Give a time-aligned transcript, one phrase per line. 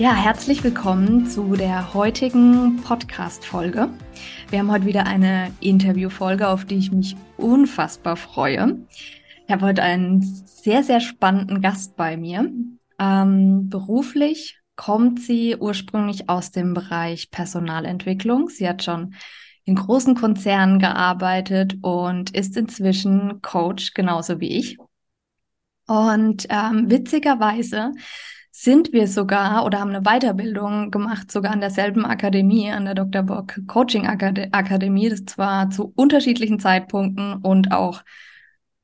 [0.00, 3.90] Ja, herzlich willkommen zu der heutigen Podcast-Folge.
[4.48, 8.78] Wir haben heute wieder eine Interview-Folge, auf die ich mich unfassbar freue.
[9.46, 12.50] Ich habe heute einen sehr, sehr spannenden Gast bei mir.
[12.98, 18.48] Ähm, beruflich kommt sie ursprünglich aus dem Bereich Personalentwicklung.
[18.48, 19.12] Sie hat schon
[19.66, 24.78] in großen Konzernen gearbeitet und ist inzwischen Coach, genauso wie ich.
[25.86, 27.92] Und ähm, witzigerweise
[28.50, 33.22] sind wir sogar oder haben eine Weiterbildung gemacht, sogar an derselben Akademie, an der Dr.
[33.22, 35.08] Bock Coaching Akademie.
[35.08, 38.02] Das zwar zu unterschiedlichen Zeitpunkten und auch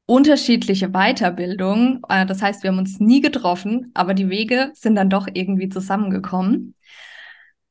[0.07, 2.03] unterschiedliche Weiterbildung.
[2.09, 5.69] Äh, das heißt, wir haben uns nie getroffen, aber die Wege sind dann doch irgendwie
[5.69, 6.75] zusammengekommen.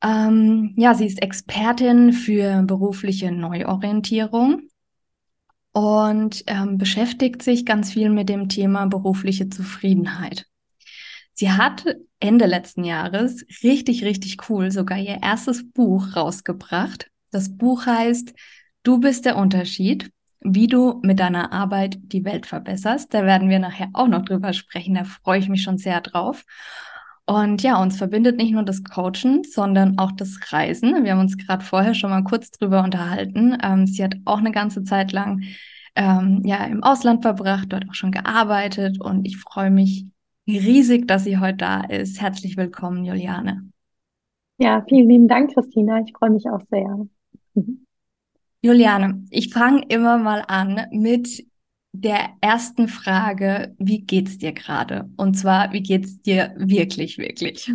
[0.02, 4.68] Ähm, ja, sie ist Expertin für berufliche Neuorientierung
[5.72, 10.46] und ähm, beschäftigt sich ganz viel mit dem Thema berufliche Zufriedenheit.
[11.36, 11.84] Sie hat
[12.18, 17.10] Ende letzten Jahres richtig, richtig cool sogar ihr erstes Buch rausgebracht.
[17.30, 18.34] Das Buch heißt
[18.82, 23.12] Du bist der Unterschied wie du mit deiner Arbeit die Welt verbesserst.
[23.12, 24.94] Da werden wir nachher auch noch drüber sprechen.
[24.94, 26.44] Da freue ich mich schon sehr drauf.
[27.24, 31.04] Und ja, uns verbindet nicht nur das Coachen, sondern auch das Reisen.
[31.04, 33.58] Wir haben uns gerade vorher schon mal kurz drüber unterhalten.
[33.62, 35.42] Ähm, sie hat auch eine ganze Zeit lang
[35.96, 40.06] ähm, ja im Ausland verbracht, dort auch schon gearbeitet und ich freue mich
[40.46, 42.20] riesig, dass sie heute da ist.
[42.20, 43.68] Herzlich willkommen, Juliane.
[44.58, 46.00] Ja, vielen lieben Dank, Christina.
[46.00, 47.06] Ich freue mich auch sehr.
[48.62, 51.46] Juliane, ich fange immer mal an mit
[51.92, 55.08] der ersten Frage, wie geht's dir gerade?
[55.16, 57.72] Und zwar, wie geht's dir wirklich, wirklich?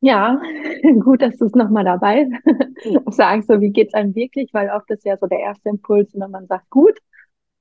[0.00, 0.40] Ja,
[1.00, 2.26] gut, dass du es nochmal dabei
[3.10, 6.30] sagst, so wie geht's einem wirklich, weil oft ist ja so der erste Impuls, wenn
[6.30, 6.98] man sagt, gut.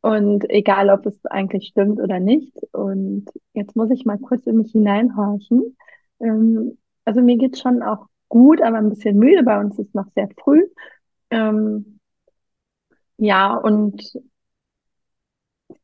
[0.04, 2.54] Und egal, ob es eigentlich stimmt oder nicht.
[2.74, 5.78] Und jetzt muss ich mal kurz in mich hineinhorchen.
[6.20, 9.44] Ähm, also mir geht's schon auch gut, aber ein bisschen müde.
[9.44, 10.64] Bei uns ist noch sehr früh.
[11.32, 12.00] Ähm,
[13.18, 14.02] ja, und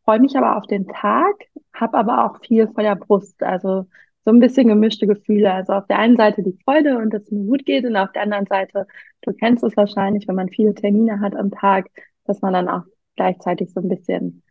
[0.03, 1.35] freue mich aber auf den Tag,
[1.73, 3.85] habe aber auch viel vor der Brust, also
[4.25, 5.53] so ein bisschen gemischte Gefühle.
[5.53, 8.11] Also auf der einen Seite die Freude und dass es mir gut geht und auf
[8.11, 8.85] der anderen Seite,
[9.21, 11.89] du kennst es wahrscheinlich, wenn man viele Termine hat am Tag,
[12.25, 12.83] dass man dann auch
[13.19, 14.43] gleichzeitig so ein bisschen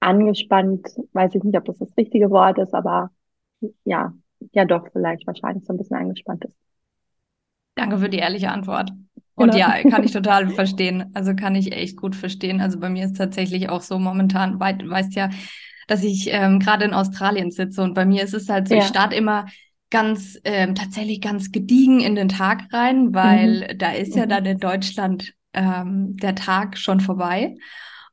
[0.00, 3.10] angespannt, weiß ich nicht, ob das das richtige Wort ist, aber
[3.84, 4.14] ja,
[4.52, 6.56] ja doch, vielleicht wahrscheinlich so ein bisschen angespannt ist.
[7.74, 8.90] Danke für die ehrliche Antwort.
[9.34, 9.58] Und genau.
[9.58, 11.10] ja, kann ich total verstehen.
[11.12, 12.62] Also kann ich echt gut verstehen.
[12.62, 15.28] Also bei mir ist tatsächlich auch so momentan, weit, weißt ja,
[15.86, 18.80] dass ich ähm, gerade in Australien sitze und bei mir ist es halt so, ja.
[18.80, 19.46] ich starte immer
[19.90, 23.78] ganz ähm, tatsächlich ganz gediegen in den Tag rein, weil mhm.
[23.78, 24.28] da ist ja mhm.
[24.30, 27.56] dann in Deutschland ähm, der Tag schon vorbei.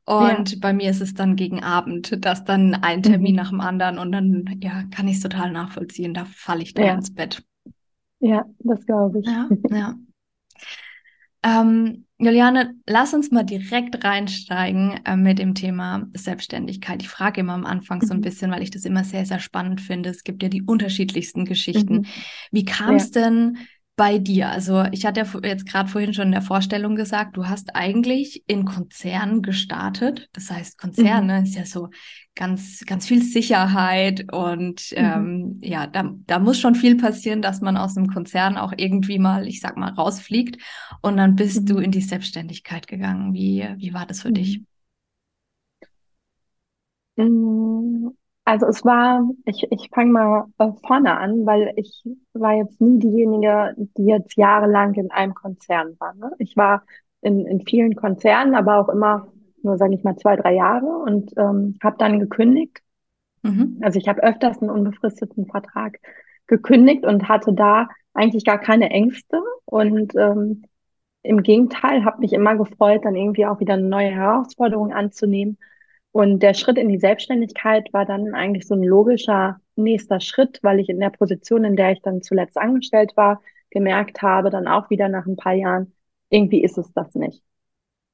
[0.08, 0.58] Und ja.
[0.62, 3.36] bei mir ist es dann gegen Abend, dass dann ein Termin mhm.
[3.36, 6.14] nach dem anderen und dann ja kann ich es total nachvollziehen.
[6.14, 6.94] Da falle ich dann ja.
[6.94, 7.44] ins Bett.
[8.18, 9.26] Ja, das glaube ich.
[9.26, 9.94] Ja, ja.
[11.42, 17.02] Ähm, Juliane, lass uns mal direkt reinsteigen äh, mit dem Thema Selbstständigkeit.
[17.02, 18.22] Ich frage immer am Anfang so ein mhm.
[18.22, 20.08] bisschen, weil ich das immer sehr, sehr spannend finde.
[20.08, 21.94] Es gibt ja die unterschiedlichsten Geschichten.
[21.94, 22.06] Mhm.
[22.50, 23.20] Wie kam es ja.
[23.20, 23.58] denn
[23.98, 24.48] bei dir?
[24.48, 28.44] Also ich hatte ja jetzt gerade vorhin schon in der Vorstellung gesagt, du hast eigentlich
[28.46, 30.30] in Konzernen gestartet.
[30.32, 31.44] Das heißt, Konzerne mhm.
[31.44, 31.88] ist ja so
[32.36, 34.96] ganz, ganz viel Sicherheit und mhm.
[34.96, 39.18] ähm, ja, da, da muss schon viel passieren, dass man aus einem Konzern auch irgendwie
[39.18, 40.62] mal, ich sag mal, rausfliegt.
[41.02, 41.66] Und dann bist mhm.
[41.66, 43.34] du in die Selbstständigkeit gegangen.
[43.34, 44.62] Wie, wie war das für dich?
[48.48, 52.02] Also es war, ich, ich fange mal äh, vorne an, weil ich
[52.32, 56.14] war jetzt nie diejenige, die jetzt jahrelang in einem Konzern war.
[56.14, 56.32] Ne?
[56.38, 56.82] Ich war
[57.20, 59.28] in, in vielen Konzernen, aber auch immer
[59.62, 62.78] nur, sage ich mal, zwei, drei Jahre und ähm, habe dann gekündigt.
[63.42, 63.80] Mhm.
[63.82, 65.98] Also ich habe öfters einen unbefristeten Vertrag
[66.46, 70.62] gekündigt und hatte da eigentlich gar keine Ängste und ähm,
[71.22, 75.58] im Gegenteil, habe mich immer gefreut, dann irgendwie auch wieder eine neue Herausforderung anzunehmen
[76.12, 80.80] und der Schritt in die Selbstständigkeit war dann eigentlich so ein logischer nächster Schritt, weil
[80.80, 84.90] ich in der Position, in der ich dann zuletzt angestellt war, gemerkt habe, dann auch
[84.90, 85.92] wieder nach ein paar Jahren,
[86.30, 87.42] irgendwie ist es das nicht.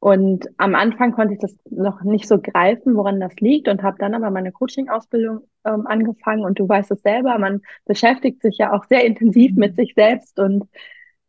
[0.01, 3.97] Und am Anfang konnte ich das noch nicht so greifen, woran das liegt und habe
[3.99, 6.45] dann aber meine Coaching-Ausbildung ähm, angefangen.
[6.45, 9.61] Und du weißt es selber, man beschäftigt sich ja auch sehr intensiv mhm.
[9.61, 10.39] mit sich selbst.
[10.39, 10.69] Und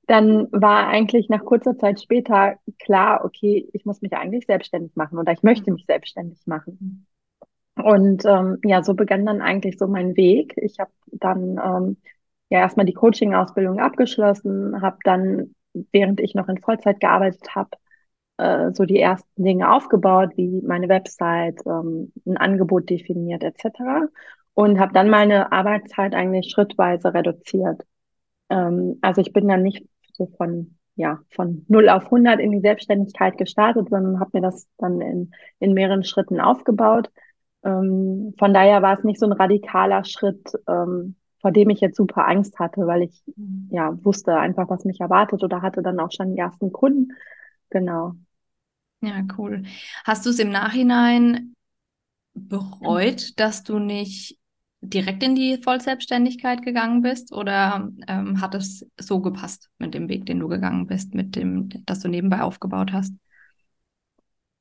[0.08, 5.18] dann war eigentlich nach kurzer Zeit später klar, okay, ich muss mich eigentlich selbstständig machen
[5.18, 7.08] oder ich möchte mich selbstständig machen.
[7.76, 10.54] Und ähm, ja, so begann dann eigentlich so mein Weg.
[10.58, 11.98] Ich habe dann ähm,
[12.50, 15.56] ja erstmal die Coaching-Ausbildung abgeschlossen, habe dann,
[15.92, 17.72] während ich noch in Vollzeit gearbeitet habe,
[18.38, 24.10] äh, so die ersten Dinge aufgebaut, wie meine Website, ähm, ein Angebot definiert etc.
[24.54, 27.82] Und habe dann meine Arbeitszeit eigentlich schrittweise reduziert.
[28.50, 32.62] Ähm, also ich bin dann nicht so von ja von 0 auf 100 in die
[32.62, 37.12] Selbstständigkeit gestartet, sondern habe mir das dann in, in mehreren Schritten aufgebaut.
[37.64, 41.98] Ähm, von daher war es nicht so ein radikaler Schritt, ähm, vor dem ich jetzt
[41.98, 43.24] super Angst hatte, weil ich
[43.70, 47.14] ja wusste einfach, was mich erwartet oder hatte dann auch schon die ersten Kunden.
[47.70, 48.14] Genau.
[49.02, 49.64] Ja, cool.
[50.06, 51.54] Hast du es im Nachhinein
[52.34, 54.38] bereut, dass du nicht
[54.90, 60.26] direkt in die Vollselbstständigkeit gegangen bist oder ähm, hat es so gepasst mit dem Weg,
[60.26, 63.14] den du gegangen bist, mit dem, das du nebenbei aufgebaut hast?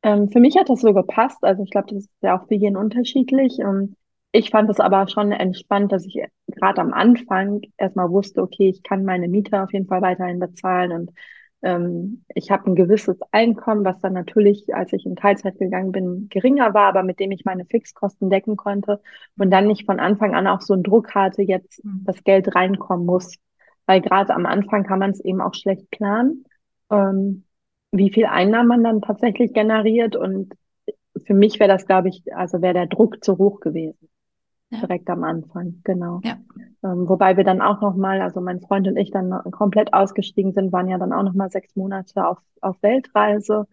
[0.03, 1.43] Ähm, für mich hat das so gepasst.
[1.43, 3.59] Also ich glaube, das ist ja auch für jeden unterschiedlich.
[3.59, 3.97] Und
[4.33, 8.83] ich fand es aber schon entspannt, dass ich gerade am Anfang erstmal wusste, okay, ich
[8.83, 11.11] kann meine Miete auf jeden Fall weiterhin bezahlen und
[11.65, 16.29] ähm, ich habe ein gewisses Einkommen, was dann natürlich, als ich in Teilzeit gegangen bin,
[16.29, 19.01] geringer war, aber mit dem ich meine Fixkosten decken konnte
[19.39, 22.03] und dann nicht von Anfang an auch so einen Druck hatte, jetzt mhm.
[22.05, 23.37] das Geld reinkommen muss.
[23.87, 26.45] Weil gerade am Anfang kann man es eben auch schlecht planen,
[26.91, 27.45] ähm,
[27.93, 30.17] wie viel Einnahmen man dann tatsächlich generiert.
[30.17, 30.55] Und
[31.25, 34.09] für mich wäre das, glaube ich, also wäre der Druck zu hoch gewesen
[34.81, 36.21] direkt am Anfang, genau.
[36.25, 36.39] Ja.
[36.85, 40.71] Ähm, wobei wir dann auch nochmal, also mein Freund und ich dann komplett ausgestiegen sind,
[40.71, 43.67] waren ja dann auch nochmal sechs Monate auf, auf Weltreise.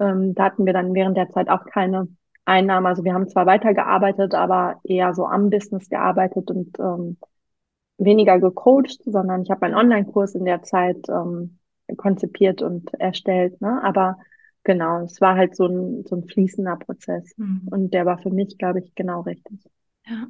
[0.00, 2.08] Ähm, da hatten wir dann während der Zeit auch keine
[2.46, 2.86] Einnahmen.
[2.86, 7.18] Also wir haben zwar weitergearbeitet, aber eher so am Business gearbeitet und ähm,
[7.98, 11.58] weniger gecoacht, sondern ich habe einen Online-Kurs in der Zeit ähm,
[11.98, 13.60] konzipiert und erstellt.
[13.60, 13.82] Ne?
[13.84, 14.18] Aber
[14.62, 17.36] genau, es war halt so ein, so ein fließender Prozess.
[17.36, 17.68] Mhm.
[17.70, 19.60] Und der war für mich, glaube ich, genau richtig.
[20.06, 20.26] Ja.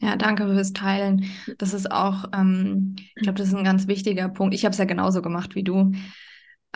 [0.00, 1.24] Ja, danke fürs Teilen.
[1.58, 4.54] Das ist auch, ähm, ich glaube, das ist ein ganz wichtiger Punkt.
[4.54, 5.92] Ich habe es ja genauso gemacht wie du.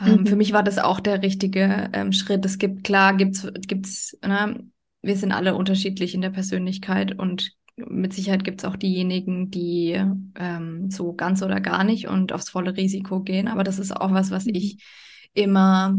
[0.01, 0.27] Ähm, mhm.
[0.27, 2.45] Für mich war das auch der richtige ähm, Schritt.
[2.45, 4.67] Es gibt, klar, gibt's, gibt's, ne,
[5.03, 9.99] wir sind alle unterschiedlich in der Persönlichkeit und mit Sicherheit gibt es auch diejenigen, die
[10.37, 13.49] ähm, so ganz oder gar nicht und aufs volle Risiko gehen.
[13.49, 14.55] Aber das ist auch was, was mhm.
[14.55, 14.85] ich
[15.33, 15.97] immer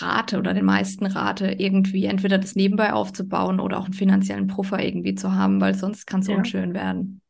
[0.00, 4.82] rate oder den meisten rate, irgendwie entweder das nebenbei aufzubauen oder auch einen finanziellen Puffer
[4.82, 6.36] irgendwie zu haben, weil sonst kann es ja.
[6.36, 7.20] unschön werden.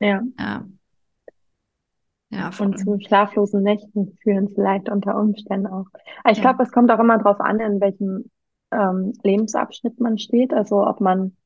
[0.00, 0.22] Ja.
[0.38, 0.64] Ja.
[2.30, 5.86] Ja, und zu schlaflosen Nächten führen vielleicht unter Umständen auch.
[6.24, 6.42] Aber ich ja.
[6.42, 8.30] glaube, es kommt auch immer darauf an, in welchem
[8.72, 10.52] ähm, Lebensabschnitt man steht.
[10.52, 11.36] Also ob man,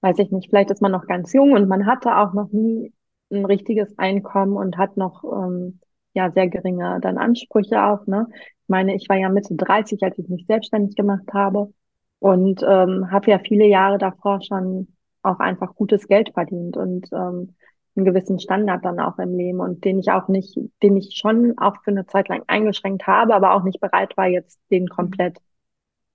[0.00, 2.92] weiß ich nicht, vielleicht ist man noch ganz jung und man hatte auch noch nie
[3.32, 5.80] ein richtiges Einkommen und hat noch ähm,
[6.14, 8.06] ja sehr geringe dann Ansprüche auch.
[8.06, 8.26] Ne?
[8.72, 11.72] meine, ich war ja Mitte 30, als ich mich selbstständig gemacht habe
[12.18, 14.88] und ähm, habe ja viele Jahre davor schon
[15.22, 17.54] auch einfach gutes Geld verdient und ähm,
[17.94, 21.58] einen gewissen Standard dann auch im Leben und den ich auch nicht, den ich schon
[21.58, 25.38] auch für eine Zeit lang eingeschränkt habe, aber auch nicht bereit war, jetzt den komplett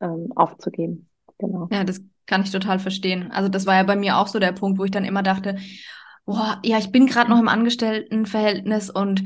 [0.01, 1.07] ähm, aufzugeben.
[1.37, 1.67] Genau.
[1.71, 3.31] Ja, das kann ich total verstehen.
[3.31, 5.57] Also das war ja bei mir auch so der Punkt, wo ich dann immer dachte,
[6.25, 9.23] boah, ja, ich bin gerade noch im Angestelltenverhältnis und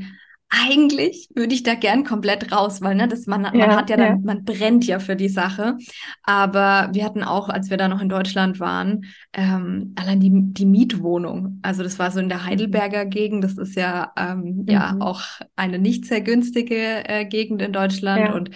[0.54, 3.96] eigentlich würde ich da gern komplett raus, weil ne, das, man, man ja, hat ja
[3.96, 4.20] dann, ja.
[4.22, 5.78] man brennt ja für die Sache.
[6.24, 10.66] Aber wir hatten auch, als wir da noch in Deutschland waren, ähm, allein die, die
[10.66, 11.58] Mietwohnung.
[11.62, 13.42] Also das war so in der Heidelberger Gegend.
[13.42, 14.66] Das ist ja, ähm, mhm.
[14.68, 15.22] ja auch
[15.56, 18.20] eine nicht sehr günstige äh, Gegend in Deutschland.
[18.20, 18.34] Ja.
[18.34, 18.50] Und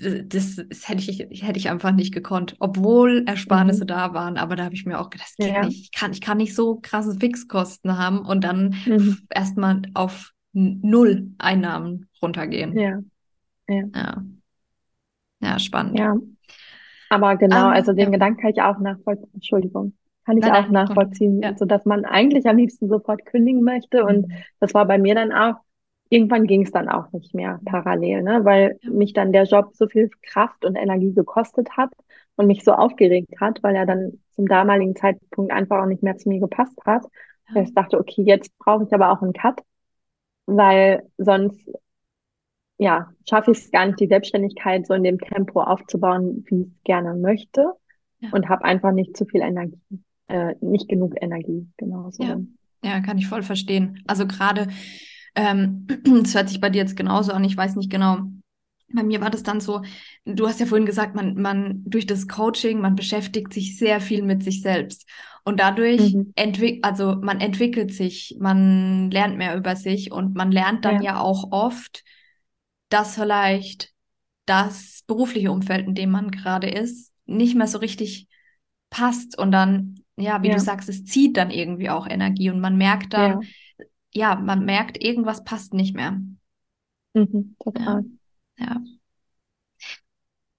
[0.00, 3.88] das, das, hätte ich, hätte ich einfach nicht gekonnt, obwohl Ersparnisse mhm.
[3.88, 4.38] da waren.
[4.38, 5.82] Aber da habe ich mir auch gedacht, das geht nicht.
[5.82, 9.18] Ich kann, ich kann nicht so krasse Fixkosten haben und dann mhm.
[9.30, 12.76] erstmal auf null Einnahmen runtergehen.
[12.76, 13.00] Ja.
[13.68, 14.24] Ja, ja.
[15.40, 15.98] ja spannend.
[15.98, 16.16] Ja.
[17.10, 18.10] Aber genau, um, ähm, also den ja.
[18.10, 19.30] Gedanken kann ich auch nachvollziehen.
[19.34, 19.94] Entschuldigung.
[20.24, 21.56] Kann ich nein, auch nein, nachvollziehen, ja.
[21.56, 24.04] so dass man eigentlich am liebsten sofort kündigen möchte.
[24.04, 24.32] Und mhm.
[24.60, 25.54] das war bei mir dann auch,
[26.10, 28.44] irgendwann ging es dann auch nicht mehr parallel, ne?
[28.44, 28.90] weil ja.
[28.90, 31.90] mich dann der Job so viel Kraft und Energie gekostet hat
[32.36, 36.16] und mich so aufgeregt hat, weil er dann zum damaligen Zeitpunkt einfach auch nicht mehr
[36.16, 37.04] zu mir gepasst hat.
[37.54, 37.62] Ja.
[37.62, 39.62] Ich dachte, okay, jetzt brauche ich aber auch einen Cut
[40.48, 41.70] weil sonst
[42.78, 46.68] ja, schaffe ich es gar nicht, die Selbstständigkeit so in dem Tempo aufzubauen, wie ich
[46.68, 47.72] es gerne möchte
[48.20, 48.30] ja.
[48.32, 49.78] und habe einfach nicht zu viel Energie,
[50.28, 52.22] äh, nicht genug Energie, genau so.
[52.22, 52.40] Ja.
[52.82, 54.02] ja, kann ich voll verstehen.
[54.06, 54.68] Also gerade,
[55.34, 55.86] ähm,
[56.24, 58.20] es hört sich bei dir jetzt genauso an, ich weiß nicht genau,
[58.90, 59.82] bei mir war das dann so,
[60.24, 64.22] du hast ja vorhin gesagt, man, man durch das Coaching, man beschäftigt sich sehr viel
[64.22, 65.06] mit sich selbst.
[65.48, 66.32] Und dadurch Mhm.
[66.36, 71.02] entwickelt, also man entwickelt sich, man lernt mehr über sich und man lernt dann Ja.
[71.14, 72.04] ja auch oft,
[72.90, 73.94] dass vielleicht
[74.44, 78.28] das berufliche Umfeld, in dem man gerade ist, nicht mehr so richtig
[78.90, 79.38] passt.
[79.38, 80.60] Und dann, ja, wie du Ja.
[80.60, 83.40] sagst, es zieht dann irgendwie auch Energie und man merkt dann, Ja.
[84.12, 86.20] ja, man merkt, irgendwas passt nicht mehr.
[87.14, 87.56] Mhm.
[87.58, 88.04] Total.
[88.58, 88.76] Ja.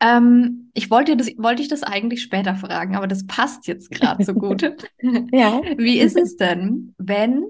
[0.01, 4.23] Ähm, ich wollte das, wollte ich das eigentlich später fragen, aber das passt jetzt gerade
[4.23, 4.63] so gut.
[5.31, 5.61] Ja.
[5.77, 7.45] Wie ist es denn, wenn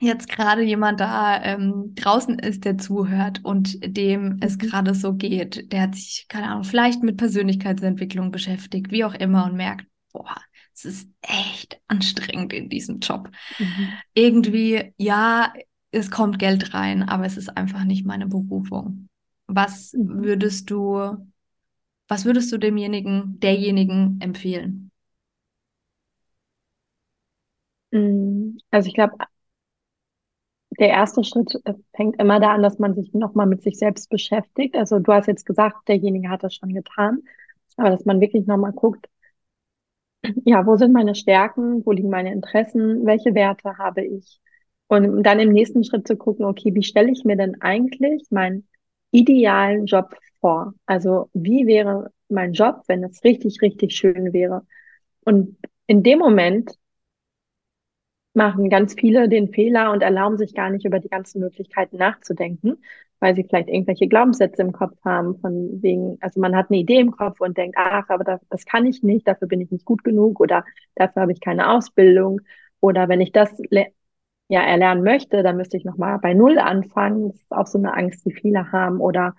[0.00, 4.58] jetzt gerade jemand da ähm, draußen ist, der zuhört und dem es Mhm.
[4.58, 9.46] gerade so geht, der hat sich, keine Ahnung, vielleicht mit Persönlichkeitsentwicklung beschäftigt, wie auch immer,
[9.46, 10.36] und merkt, boah,
[10.74, 13.30] es ist echt anstrengend in diesem Job.
[13.58, 14.00] Mhm.
[14.14, 15.52] Irgendwie, ja,
[15.90, 19.08] es kommt Geld rein, aber es ist einfach nicht meine Berufung.
[19.46, 20.22] Was Mhm.
[20.22, 21.16] würdest du,
[22.08, 24.90] was würdest du demjenigen, derjenigen empfehlen?
[27.92, 29.16] Mm, Also ich glaube,
[30.78, 34.08] der erste Schritt äh, fängt immer da an, dass man sich nochmal mit sich selbst
[34.10, 34.76] beschäftigt.
[34.76, 37.22] Also du hast jetzt gesagt, derjenige hat das schon getan,
[37.76, 39.06] aber dass man wirklich nochmal guckt,
[40.44, 44.40] ja, wo sind meine Stärken, wo liegen meine Interessen, welche Werte habe ich?
[44.88, 48.68] Und dann im nächsten Schritt zu gucken, okay, wie stelle ich mir denn eigentlich meinen
[49.16, 50.74] idealen Job vor?
[50.86, 54.62] Also wie wäre mein Job, wenn es richtig, richtig schön wäre?
[55.24, 55.56] Und
[55.86, 56.72] in dem Moment
[58.34, 62.82] machen ganz viele den Fehler und erlauben sich gar nicht über die ganzen Möglichkeiten nachzudenken,
[63.18, 66.98] weil sie vielleicht irgendwelche Glaubenssätze im Kopf haben, von wegen, also man hat eine Idee
[67.00, 69.86] im Kopf und denkt, ach, aber das, das kann ich nicht, dafür bin ich nicht
[69.86, 70.64] gut genug oder
[70.96, 72.40] dafür habe ich keine Ausbildung
[72.80, 73.50] oder wenn ich das
[74.48, 77.28] ja erlernen möchte, dann müsste ich nochmal bei Null anfangen.
[77.28, 79.34] Das ist auch so eine Angst, die viele haben oder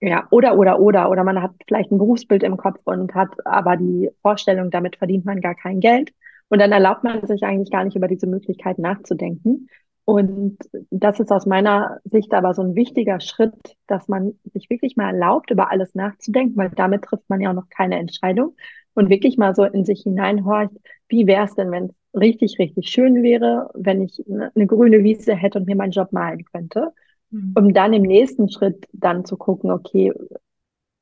[0.00, 3.76] ja, oder, oder, oder, oder man hat vielleicht ein Berufsbild im Kopf und hat aber
[3.76, 6.12] die Vorstellung, damit verdient man gar kein Geld.
[6.48, 9.68] Und dann erlaubt man sich eigentlich gar nicht über diese Möglichkeit nachzudenken.
[10.06, 10.58] Und
[10.90, 13.54] das ist aus meiner Sicht aber so ein wichtiger Schritt,
[13.86, 17.54] dass man sich wirklich mal erlaubt, über alles nachzudenken, weil damit trifft man ja auch
[17.54, 18.56] noch keine Entscheidung
[19.00, 20.72] und wirklich mal so in sich hineinhorcht,
[21.08, 25.02] wie wäre es denn, wenn es richtig, richtig schön wäre, wenn ich eine, eine grüne
[25.02, 26.92] Wiese hätte und mir meinen Job malen könnte,
[27.32, 27.52] Hm.
[27.56, 30.12] um dann im nächsten Schritt dann zu gucken, okay,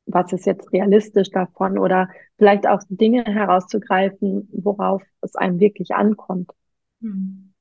[0.07, 6.50] was ist jetzt realistisch davon oder vielleicht auch Dinge herauszugreifen, worauf es einem wirklich ankommt.
[7.00, 7.52] Hm.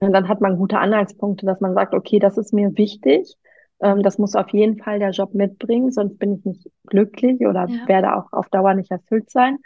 [0.00, 3.36] Und dann hat man gute Anhaltspunkte, dass man sagt, okay, das ist mir wichtig,
[3.80, 7.72] ähm, das muss auf jeden Fall der Job mitbringen, sonst bin ich nicht glücklich oder
[7.72, 7.84] Ja.
[7.84, 9.58] werde auch auf Dauer nicht erfüllt sein.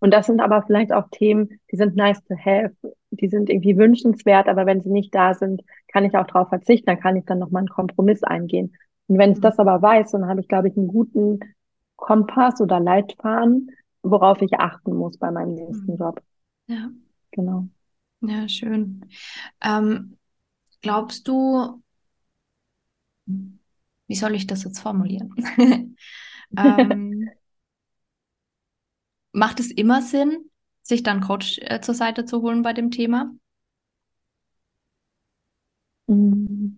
[0.00, 2.74] Und das sind aber vielleicht auch Themen, die sind nice to have,
[3.10, 6.86] die sind irgendwie wünschenswert, aber wenn sie nicht da sind, kann ich auch darauf verzichten,
[6.86, 8.76] dann kann ich dann nochmal einen Kompromiss eingehen.
[9.06, 9.40] Und wenn ich Mhm.
[9.40, 11.40] das aber weiß, dann habe ich, glaube ich, einen guten
[11.96, 13.70] Kompass oder Leitfaden,
[14.02, 15.96] worauf ich achten muss bei meinem nächsten Mhm.
[15.96, 16.20] Job.
[16.68, 16.90] Ja,
[17.32, 17.68] Genau.
[18.20, 19.08] ja, schön.
[19.62, 20.18] Ähm,
[20.82, 21.83] glaubst du,
[24.06, 25.34] wie soll ich das jetzt formulieren?
[26.56, 27.36] Ähm,
[29.32, 30.50] macht es immer Sinn,
[30.82, 33.32] sich dann Coach äh, zur Seite zu holen bei dem Thema?
[36.06, 36.76] Mm,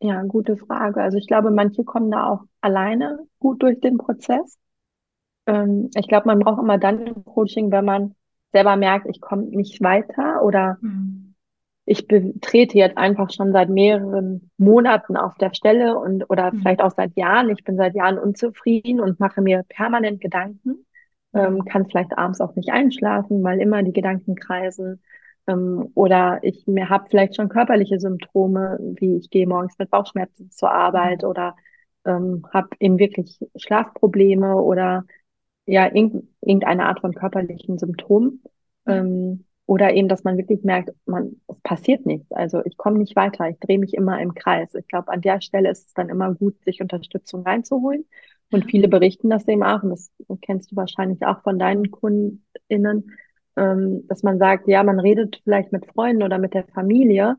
[0.00, 1.02] Ja, gute Frage.
[1.02, 4.58] Also ich glaube, manche kommen da auch alleine gut durch den Prozess.
[5.46, 8.16] Ähm, ich glaube, man braucht immer dann ein Coaching, wenn man
[8.52, 11.23] selber merkt, ich komme nicht weiter oder Hm.
[11.86, 16.60] Ich trete jetzt einfach schon seit mehreren Monaten auf der Stelle und oder Hm.
[16.60, 17.50] vielleicht auch seit Jahren.
[17.50, 20.86] Ich bin seit Jahren unzufrieden und mache mir permanent Gedanken,
[21.34, 21.64] ähm, Hm.
[21.64, 25.02] kann vielleicht abends auch nicht einschlafen, weil immer die Gedanken kreisen.
[25.46, 30.50] Ähm, oder ich mir habe vielleicht schon körperliche Symptome, wie ich gehe morgens mit Bauchschmerzen
[30.50, 31.28] zur Arbeit Hm.
[31.30, 31.54] oder
[32.06, 35.04] ähm, habe eben wirklich Schlafprobleme oder
[35.66, 38.42] ja, irgend, irgendeine Art von körperlichen Symptomen.
[38.86, 38.94] Ja.
[39.00, 42.30] Ähm, oder eben, dass man wirklich merkt, man, es passiert nichts.
[42.32, 44.74] Also ich komme nicht weiter, ich drehe mich immer im Kreis.
[44.74, 48.04] Ich glaube, an der Stelle ist es dann immer gut, sich Unterstützung reinzuholen.
[48.50, 53.10] Und viele berichten das eben auch, und das kennst du wahrscheinlich auch von deinen KundInnen,
[53.56, 57.36] ähm, dass man sagt, ja, man redet vielleicht mit Freunden oder mit der Familie,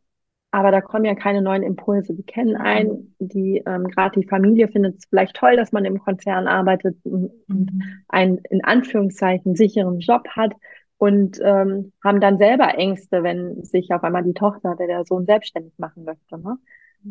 [0.51, 2.13] aber da kommen ja keine neuen Impulse.
[2.13, 5.99] Die kennen einen, die ähm, gerade die Familie findet es vielleicht toll, dass man im
[5.99, 8.03] Konzern arbeitet und Mhm.
[8.07, 10.53] einen in Anführungszeichen sicheren Job hat
[10.97, 15.25] und ähm, haben dann selber Ängste, wenn sich auf einmal die Tochter oder der Sohn
[15.25, 16.37] selbstständig machen möchte.
[16.37, 16.57] Ne?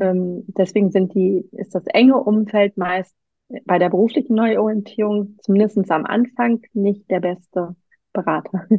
[0.00, 3.14] Ähm, deswegen sind die, ist das enge Umfeld meist
[3.67, 7.76] bei der beruflichen Neuorientierung, zumindest am Anfang, nicht der beste
[8.12, 8.67] Berater.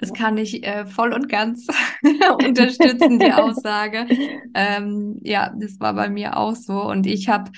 [0.00, 1.66] Das kann ich äh, voll und ganz
[2.46, 4.06] unterstützen, die Aussage.
[4.54, 6.84] Ähm, ja, das war bei mir auch so.
[6.84, 7.50] Und ich habe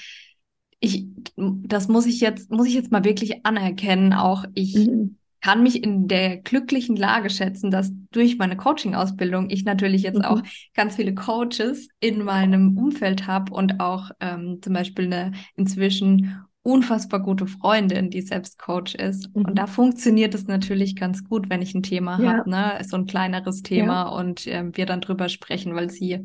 [0.81, 4.15] ich, das muss ich jetzt, muss ich jetzt mal wirklich anerkennen.
[4.15, 5.19] Auch ich mhm.
[5.41, 10.25] Kann mich in der glücklichen Lage schätzen, dass durch meine Coaching-Ausbildung ich natürlich jetzt mhm.
[10.25, 10.43] auch
[10.75, 17.21] ganz viele Coaches in meinem Umfeld habe und auch ähm, zum Beispiel eine inzwischen unfassbar
[17.21, 19.35] gute Freundin, die selbst Coach ist.
[19.35, 19.47] Mhm.
[19.47, 22.33] Und da funktioniert es natürlich ganz gut, wenn ich ein Thema ja.
[22.39, 22.79] habe, ne?
[22.87, 24.09] So ein kleineres Thema ja.
[24.09, 26.25] und ähm, wir dann drüber sprechen, weil sie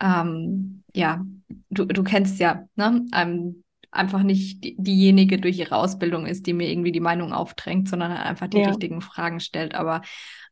[0.00, 1.24] ähm, ja,
[1.70, 3.06] du, du kennst ja, ne?
[3.14, 3.64] Ähm,
[3.96, 8.12] einfach nicht die, diejenige durch ihre Ausbildung ist, die mir irgendwie die Meinung aufdrängt, sondern
[8.12, 8.68] einfach die ja.
[8.68, 9.74] richtigen Fragen stellt.
[9.74, 10.02] Aber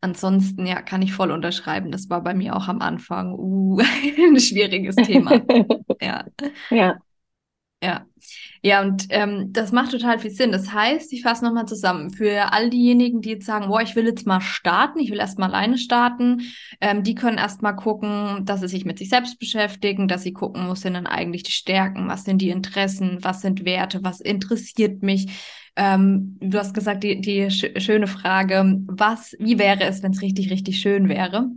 [0.00, 1.90] ansonsten, ja, kann ich voll unterschreiben.
[1.90, 3.78] Das war bei mir auch am Anfang uh,
[4.18, 5.40] ein schwieriges Thema.
[6.00, 6.24] ja.
[6.70, 6.98] Ja.
[7.84, 8.06] Ja,
[8.62, 10.52] ja, und ähm, das macht total viel Sinn.
[10.52, 12.10] Das heißt, ich fasse nochmal zusammen.
[12.10, 15.38] Für all diejenigen, die jetzt sagen, boah, ich will jetzt mal starten, ich will erst
[15.38, 16.42] mal alleine starten,
[16.80, 20.32] ähm, die können erst mal gucken, dass sie sich mit sich selbst beschäftigen, dass sie
[20.32, 24.20] gucken, wo sind denn eigentlich die Stärken, was sind die Interessen, was sind Werte, was
[24.20, 25.26] interessiert mich.
[25.76, 30.22] Ähm, du hast gesagt, die, die sch schöne Frage, was, wie wäre es, wenn es
[30.22, 31.50] richtig, richtig schön wäre?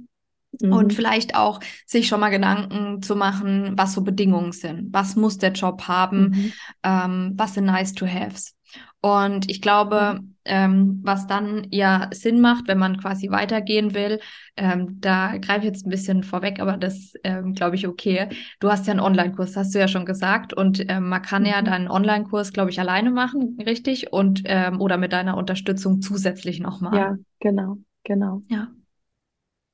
[0.59, 0.73] Mhm.
[0.73, 4.93] Und vielleicht auch sich schon mal Gedanken zu machen, was so Bedingungen sind.
[4.93, 6.29] Was muss der Job haben?
[6.29, 6.53] Mhm.
[6.83, 8.55] Ähm, was sind nice to haves?
[8.99, 10.35] Und ich glaube, mhm.
[10.45, 14.19] ähm, was dann ja Sinn macht, wenn man quasi weitergehen will,
[14.57, 18.27] ähm, da greife ich jetzt ein bisschen vorweg, aber das ähm, glaube ich okay.
[18.59, 21.49] Du hast ja einen Online-Kurs, hast du ja schon gesagt, und ähm, man kann mhm.
[21.49, 24.11] ja deinen Online-Kurs, glaube ich, alleine machen, richtig?
[24.11, 26.97] Und ähm, oder mit deiner Unterstützung zusätzlich nochmal.
[26.97, 28.41] Ja, genau, genau.
[28.49, 28.67] Ja.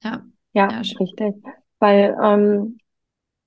[0.03, 0.23] Ja.
[0.53, 1.35] Ja, ja richtig.
[1.79, 2.77] Weil, ähm,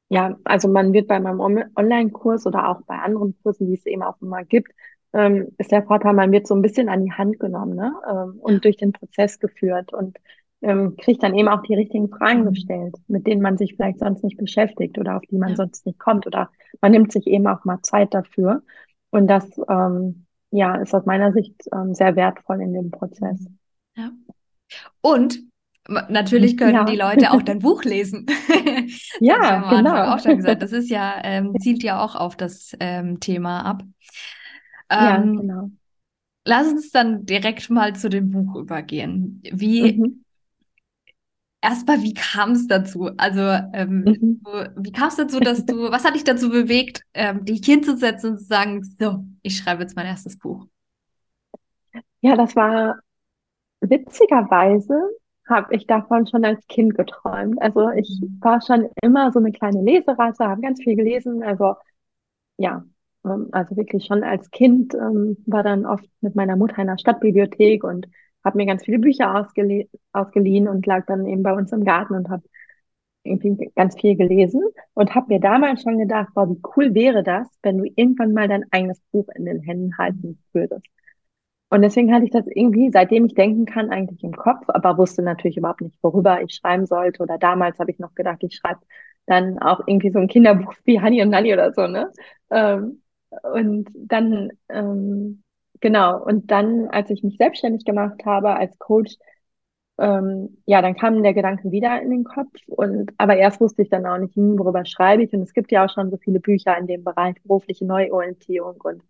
[0.08, 4.02] ja, also man wird bei meinem Online-Kurs oder auch bei anderen Kursen, die es eben
[4.02, 4.72] auch immer gibt,
[5.12, 7.92] ähm, ist der Vorteil, man wird so ein bisschen an die Hand genommen ne?
[8.08, 10.18] ähm, und durch den Prozess geführt und
[10.62, 12.50] ähm, kriegt dann eben auch die richtigen Fragen mhm.
[12.50, 15.56] gestellt, mit denen man sich vielleicht sonst nicht beschäftigt oder auf die man ja.
[15.56, 18.62] sonst nicht kommt oder man nimmt sich eben auch mal Zeit dafür
[19.10, 23.46] und das ähm, ja ist aus meiner Sicht ähm, sehr wertvoll in dem Prozess.
[23.96, 24.10] Ja.
[25.00, 25.38] Und
[25.88, 26.84] Natürlich können ja.
[26.84, 28.26] die Leute auch dein Buch lesen.
[29.20, 30.14] ja, das genau.
[30.14, 30.62] auch schon gesagt.
[30.62, 33.82] Das ist ja, ähm, zielt ja auch auf das ähm, Thema ab.
[34.90, 35.70] Ähm, ja, genau.
[36.44, 39.42] Lass uns dann direkt mal zu dem Buch übergehen.
[39.52, 40.24] Wie, mhm.
[41.60, 43.10] erstmal, wie kam es dazu?
[43.16, 43.40] Also,
[43.72, 44.40] ähm, mhm.
[44.76, 48.38] wie kam es dazu, dass du, was hat dich dazu bewegt, ähm, dich hinzusetzen und
[48.38, 50.66] zu sagen, so, ich schreibe jetzt mein erstes Buch?
[52.22, 52.96] Ja, das war
[53.80, 54.94] witzigerweise
[55.48, 57.60] habe ich davon schon als Kind geträumt.
[57.62, 58.38] Also ich mhm.
[58.40, 61.42] war schon immer so eine kleine Leseratte, habe ganz viel gelesen.
[61.42, 61.74] Also
[62.58, 62.84] ja,
[63.24, 66.98] ähm, also wirklich schon als Kind ähm, war dann oft mit meiner Mutter in der
[66.98, 68.06] Stadtbibliothek und
[68.44, 72.14] habe mir ganz viele Bücher ausgelie ausgeliehen und lag dann eben bei uns im Garten
[72.14, 72.44] und habe
[73.24, 74.62] irgendwie ganz viel gelesen
[74.94, 78.48] und habe mir damals schon gedacht, boah, wie cool wäre das, wenn du irgendwann mal
[78.48, 80.86] dein eigenes Buch in den Händen halten würdest.
[81.68, 85.22] Und deswegen hatte ich das irgendwie, seitdem ich denken kann, eigentlich im Kopf, aber wusste
[85.22, 87.22] natürlich überhaupt nicht, worüber ich schreiben sollte.
[87.22, 88.80] Oder damals habe ich noch gedacht, ich schreibe
[89.26, 92.12] dann auch irgendwie so ein Kinderbuch wie Honey und Nani oder so, ne?
[92.50, 93.02] Ähm,
[93.52, 95.42] und dann, ähm,
[95.80, 99.16] genau, und dann, als ich mich selbstständig gemacht habe als Coach,
[99.98, 103.88] ähm, ja, dann kam der Gedanke wieder in den Kopf und aber erst wusste ich
[103.88, 105.32] dann auch nicht, hm, worüber schreibe ich.
[105.32, 109.02] Und es gibt ja auch schon so viele Bücher in dem Bereich berufliche Neuorientierung und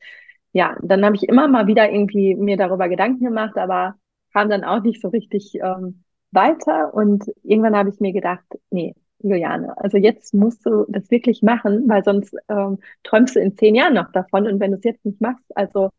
[0.52, 3.96] ja, dann habe ich immer mal wieder irgendwie mir darüber Gedanken gemacht, aber
[4.32, 6.94] kam dann auch nicht so richtig ähm, weiter.
[6.94, 11.88] Und irgendwann habe ich mir gedacht, nee, Juliane, also jetzt musst du das wirklich machen,
[11.88, 14.46] weil sonst ähm, träumst du in zehn Jahren noch davon.
[14.46, 15.90] Und wenn du es jetzt nicht machst, also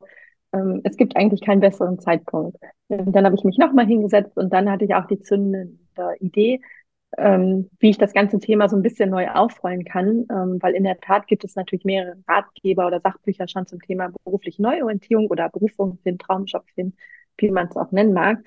[0.54, 2.58] ähm, es gibt eigentlich keinen besseren Zeitpunkt.
[2.88, 5.78] Und dann habe ich mich nochmal hingesetzt und dann hatte ich auch die zündende
[6.20, 6.62] Idee,
[7.18, 10.84] ähm, wie ich das ganze Thema so ein bisschen neu aufrollen kann, ähm, weil in
[10.84, 15.50] der Tat gibt es natürlich mehrere Ratgeber oder Sachbücher schon zum Thema berufliche Neuorientierung oder
[15.50, 16.98] Berufung finden, Traumjob finden,
[17.38, 18.40] wie man es auch nennen mag.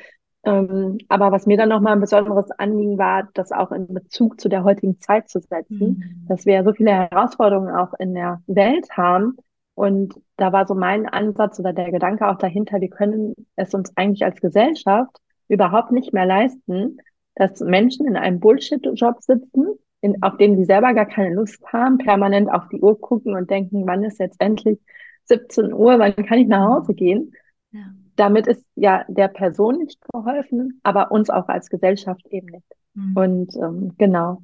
[0.43, 4.49] Ähm, aber was mir dann nochmal ein besonderes Anliegen war, das auch in Bezug zu
[4.49, 6.27] der heutigen Zeit zu setzen, mhm.
[6.29, 9.37] dass wir so viele Herausforderungen auch in der Welt haben.
[9.75, 13.97] Und da war so mein Ansatz oder der Gedanke auch dahinter, wir können es uns
[13.97, 15.17] eigentlich als Gesellschaft
[15.49, 16.99] überhaupt nicht mehr leisten,
[17.35, 19.67] dass Menschen in einem Bullshit-Job sitzen,
[20.01, 23.51] in, auf den sie selber gar keine Lust haben, permanent auf die Uhr gucken und
[23.51, 24.79] denken, wann ist jetzt endlich
[25.25, 27.33] 17 Uhr, wann kann ich nach Hause gehen?
[27.73, 27.93] Ja.
[28.17, 32.67] Damit ist ja der Person nicht geholfen, aber uns auch als Gesellschaft eben nicht.
[32.95, 33.17] Mhm.
[33.17, 34.43] Und ähm, genau.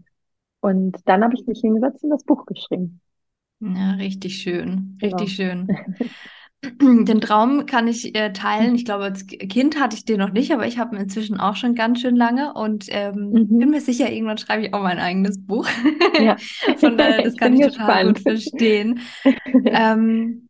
[0.61, 3.01] Und dann habe ich mich hingesetzt und das Buch geschrieben.
[3.61, 5.51] Ja, richtig schön, richtig genau.
[5.51, 5.79] schön.
[6.81, 8.75] Den Traum kann ich äh, teilen.
[8.75, 11.57] Ich glaube, als Kind hatte ich den noch nicht, aber ich habe ihn inzwischen auch
[11.57, 13.59] schon ganz schön lange und ähm, mhm.
[13.59, 15.69] bin mir sicher, irgendwann schreibe ich auch mein eigenes Buch.
[16.21, 16.37] Ja.
[16.79, 18.17] Von daher, das kann ich total gespannt.
[18.17, 19.01] gut verstehen.
[19.65, 20.49] ähm,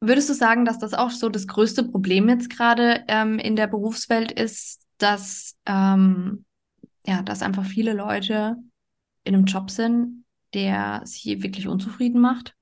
[0.00, 3.66] würdest du sagen, dass das auch so das größte Problem jetzt gerade ähm, in der
[3.66, 6.44] Berufswelt ist, dass, ähm,
[7.06, 8.56] ja, dass einfach viele Leute
[9.24, 12.54] in einem Job sind, der sie wirklich unzufrieden macht?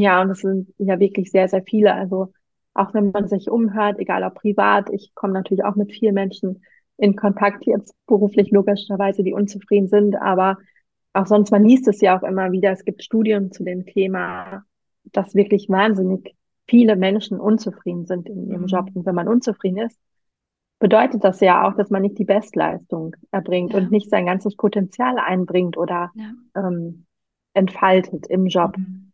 [0.00, 1.94] Ja, und es sind ja wirklich sehr, sehr viele.
[1.94, 2.32] Also
[2.74, 6.62] auch wenn man sich umhört, egal ob privat, ich komme natürlich auch mit vielen Menschen
[6.96, 10.58] in Kontakt, jetzt beruflich logischerweise, die unzufrieden sind, aber
[11.12, 14.64] auch sonst, man liest es ja auch immer wieder, es gibt Studien zu dem Thema,
[15.04, 16.36] dass wirklich wahnsinnig
[16.68, 18.66] viele Menschen unzufrieden sind in ihrem mhm.
[18.66, 18.90] Job.
[18.94, 19.98] Und wenn man unzufrieden ist,
[20.78, 23.78] bedeutet das ja auch, dass man nicht die Bestleistung erbringt ja.
[23.78, 26.32] und nicht sein ganzes Potenzial einbringt oder ja.
[26.54, 27.06] ähm,
[27.54, 28.76] entfaltet im Job.
[28.76, 29.07] Mhm.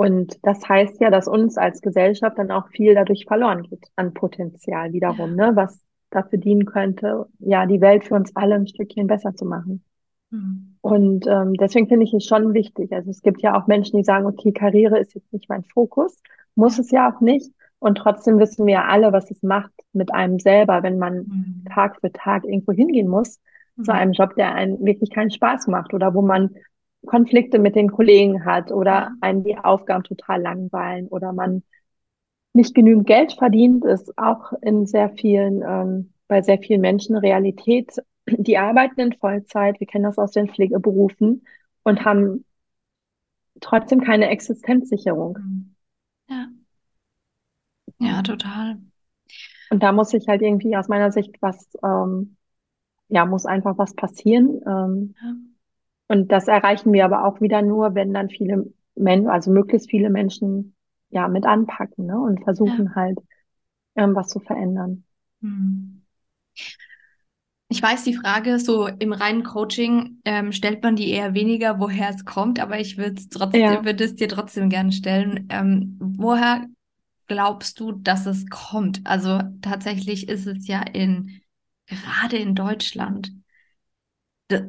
[0.00, 4.14] Und das heißt ja, dass uns als Gesellschaft dann auch viel dadurch verloren geht an
[4.14, 5.50] Potenzial wiederum, ja.
[5.50, 9.44] ne, was dafür dienen könnte, ja, die Welt für uns alle ein Stückchen besser zu
[9.44, 9.84] machen.
[10.30, 10.76] Mhm.
[10.80, 12.90] Und ähm, deswegen finde ich es schon wichtig.
[12.94, 16.16] Also es gibt ja auch Menschen, die sagen, okay, Karriere ist jetzt nicht mein Fokus,
[16.54, 17.52] muss es ja auch nicht.
[17.78, 21.64] Und trotzdem wissen wir alle, was es macht mit einem selber, wenn man mhm.
[21.74, 23.38] Tag für Tag irgendwo hingehen muss,
[23.76, 23.84] mhm.
[23.84, 26.54] zu einem Job, der einen wirklich keinen Spaß macht oder wo man
[27.06, 31.62] Konflikte mit den Kollegen hat oder einen die Aufgaben total langweilen oder man
[32.52, 37.92] nicht genügend Geld verdient, ist auch in sehr vielen, ähm, bei sehr vielen Menschen Realität.
[38.28, 41.44] Die arbeiten in Vollzeit, wir kennen das aus den Pflegeberufen
[41.84, 42.44] und haben
[43.60, 45.38] trotzdem keine Existenzsicherung.
[46.28, 46.48] Ja.
[47.98, 48.78] Ja, total.
[49.70, 52.36] Und da muss sich halt irgendwie aus meiner Sicht was, ähm,
[53.08, 54.60] ja, muss einfach was passieren.
[54.66, 55.34] Ähm, ja
[56.10, 60.10] und das erreichen wir aber auch wieder nur, wenn dann viele Menschen, also möglichst viele
[60.10, 60.74] Menschen
[61.10, 62.18] ja mit anpacken ne?
[62.18, 62.94] und versuchen ja.
[62.96, 63.18] halt
[63.94, 65.04] ähm, was zu verändern.
[65.40, 66.02] Hm.
[67.68, 72.10] Ich weiß, die Frage so im reinen Coaching ähm, stellt man die eher weniger, woher
[72.10, 73.84] es kommt, aber ich würde es trotzdem, ja.
[73.84, 75.46] würde es dir trotzdem gerne stellen.
[75.48, 76.66] Ähm, woher
[77.28, 79.00] glaubst du, dass es kommt?
[79.04, 81.40] Also tatsächlich ist es ja in
[81.86, 83.32] gerade in Deutschland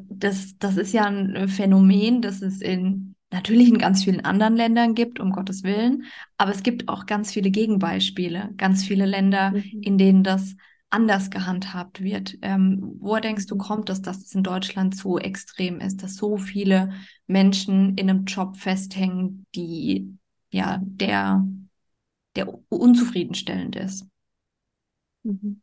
[0.10, 4.94] das, das ist ja ein Phänomen, das es in natürlich in ganz vielen anderen Ländern
[4.94, 6.04] gibt, um Gottes Willen,
[6.38, 9.82] aber es gibt auch ganz viele Gegenbeispiele, ganz viele Länder, mhm.
[9.82, 10.56] in denen das
[10.89, 12.38] anders gehandhabt wird.
[12.41, 16.38] Ähm, woher denkst du, kommt es, dass es in Deutschland so extrem ist, dass so
[16.38, 16.91] viele
[17.28, 20.17] Menschen in einem Job festhängen, die
[20.52, 21.48] ja der,
[22.36, 24.06] der unzufriedenstellend ist?
[25.24, 25.62] Mhm.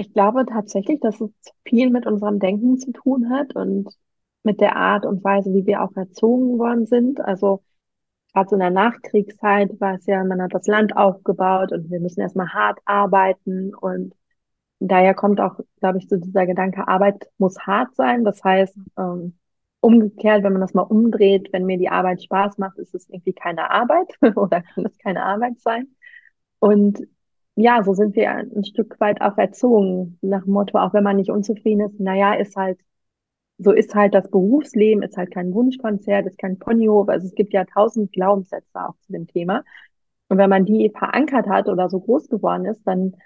[0.00, 1.30] Ich glaube tatsächlich, dass es
[1.66, 3.86] viel mit unserem Denken zu tun hat und
[4.42, 7.20] mit der Art und Weise, wie wir auch erzogen worden sind.
[7.20, 7.62] Also
[8.32, 12.00] gerade so in der Nachkriegszeit war es ja, man hat das Land aufgebaut und wir
[12.00, 14.14] müssen erstmal hart arbeiten und
[14.78, 18.24] daher kommt auch, glaube ich, so dieser Gedanke, Arbeit muss hart sein.
[18.24, 19.38] Das heißt, ähm,
[19.80, 23.34] umgekehrt, wenn man das mal umdreht, wenn mir die Arbeit Spaß macht, ist es irgendwie
[23.34, 25.88] keine Arbeit oder kann es keine Arbeit sein.
[26.58, 27.06] Und
[27.60, 31.16] ja, so sind wir ein Stück weit auch erzogen, nach dem Motto, auch wenn man
[31.16, 32.78] nicht unzufrieden ist, naja, ist halt,
[33.58, 37.08] so ist halt das Berufsleben, ist halt kein Wunschkonzert, ist kein Ponyhof.
[37.08, 39.64] Also es gibt ja tausend Glaubenssätze auch zu dem Thema.
[40.28, 43.16] Und wenn man die verankert hat oder so groß geworden ist, dann,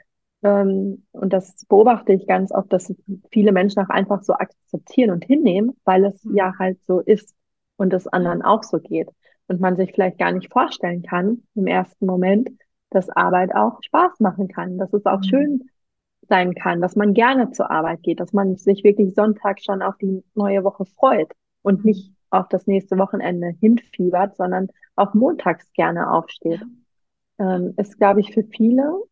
[0.42, 2.94] ähm, und das beobachte ich ganz oft, dass
[3.30, 6.36] viele Menschen auch einfach so akzeptieren und hinnehmen, weil es mhm.
[6.36, 7.34] ja halt so ist
[7.76, 9.08] und es anderen auch so geht.
[9.46, 12.50] Und man sich vielleicht gar nicht vorstellen kann im ersten Moment,
[12.94, 15.24] dass Arbeit auch Spaß machen kann, dass es auch mhm.
[15.24, 15.70] schön
[16.28, 19.96] sein kann, dass man gerne zur Arbeit geht, dass man sich wirklich Sonntag schon auf
[19.98, 21.90] die neue Woche freut und mhm.
[21.90, 26.62] nicht auf das nächste Wochenende hinfiebert, sondern auch montags gerne aufsteht.
[27.38, 29.02] Ähm, ist, glaube ich, für viele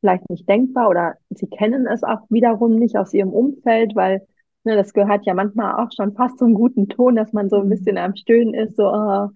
[0.00, 4.26] vielleicht nicht denkbar oder sie kennen es auch wiederum nicht aus ihrem Umfeld, weil
[4.64, 7.66] ne, das gehört ja manchmal auch schon fast zum guten Ton, dass man so ein
[7.66, 7.70] mhm.
[7.70, 9.28] bisschen am Stöhnen ist, so, oh,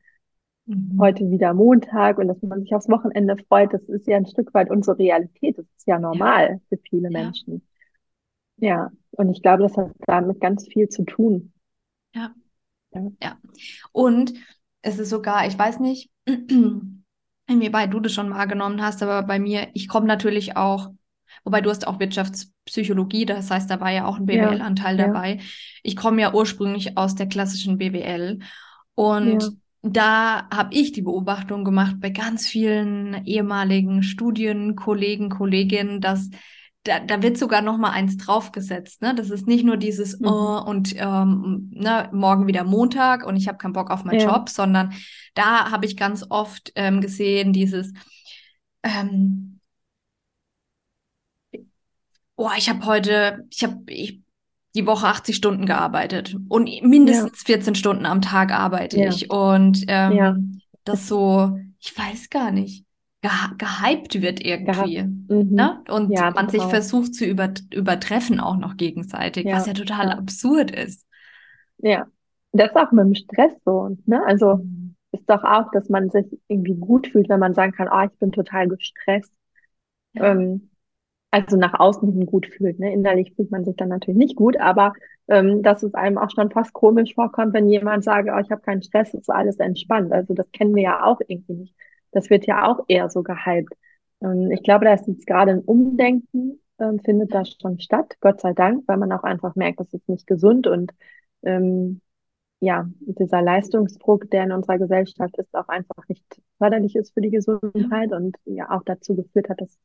[0.69, 0.99] Mhm.
[1.01, 4.53] Heute wieder Montag und dass man sich aufs Wochenende freut, das ist ja ein Stück
[4.53, 5.57] weit unsere Realität.
[5.57, 6.59] Das ist ja normal ja.
[6.69, 7.67] für viele Menschen.
[8.59, 8.69] Ja.
[8.69, 11.55] ja, und ich glaube, das hat damit ganz viel zu tun.
[12.15, 12.35] Ja.
[12.93, 13.11] Ja.
[13.23, 13.39] ja.
[13.93, 14.35] Und
[14.83, 16.11] es ist sogar, ich weiß nicht,
[17.47, 20.91] inwieweit du das schon wahrgenommen hast, aber bei mir, ich komme natürlich auch,
[21.45, 25.41] wobei du hast auch Wirtschaftspsychologie, das heißt, da war ja auch ein BWL-Anteil ja, dabei.
[25.83, 28.41] Ich komme ja ursprünglich aus der klassischen BWL
[28.95, 29.59] und
[29.97, 36.31] da habe ich die Beobachtung gemacht bei ganz vielen ehemaligen Studienkollegen, Kolleginnen, dass
[36.85, 39.03] da, da wird sogar noch mal eins draufgesetzt.
[39.03, 39.15] Ne?
[39.15, 40.27] Das ist nicht nur dieses Mhm.
[40.27, 44.37] oh, und ähm, ne, morgen wieder Montag und ich habe keinen Bock auf meinen Ja.
[44.37, 44.95] Job, sondern
[45.35, 47.93] da habe ich ganz oft ähm, gesehen, dieses
[48.83, 49.61] ähm,
[52.37, 54.21] oh, ich habe heute, ich habe ich,
[54.75, 59.09] die Woche 80 Stunden gearbeitet und mindestens 14 Stunden am Tag arbeite Ja.
[59.09, 59.31] ich.
[59.31, 60.37] Und ähm, Ja.
[60.85, 62.85] das so, ich weiß gar nicht,
[63.23, 65.03] geha gehypt wird irgendwie.
[65.03, 65.49] Mhm.
[65.55, 65.83] Ne?
[65.89, 66.71] Und Ja, man sich total.
[66.71, 70.19] versucht zu über übertreffen auch noch gegenseitig, was Ja, ja total ja.
[70.19, 71.05] absurd ist.
[71.79, 72.07] Ja.
[72.53, 74.25] Das ist auch mit dem Stress so, ne?
[74.27, 74.95] Also Mhm.
[75.13, 78.19] ist doch auch, dass man sich irgendwie gut fühlt, wenn man sagen kann, ah, ich
[78.19, 79.33] bin total gestresst.
[80.15, 80.33] Ja.
[80.33, 80.71] Ähm,
[81.31, 82.93] also nach außen hin gut fühlt, ne?
[82.93, 84.93] Innerlich fühlt man sich dann natürlich nicht gut, aber
[85.29, 88.63] ähm, dass es einem auch schon fast komisch vorkommt, wenn jemand sagt, oh, ich habe
[88.63, 90.13] keinen Stress, ist alles entspannt.
[90.13, 91.75] Also das kennen wir ja auch irgendwie nicht.
[92.13, 93.75] Das wird ja auch eher so gehypt.
[94.23, 98.41] Ähm, ich glaube, da ist jetzt gerade ein Umdenken, ähm, findet da schon statt, Gott
[98.41, 100.93] sei Dank, weil man auch einfach merkt, das ist nicht gesund und
[101.43, 102.01] ähm,
[102.61, 106.25] ja, dieser Leistungsdruck, der in unserer Gesellschaft ist, auch einfach nicht
[106.59, 109.79] förderlich ist für die Gesundheit und ja auch dazu geführt hat, dass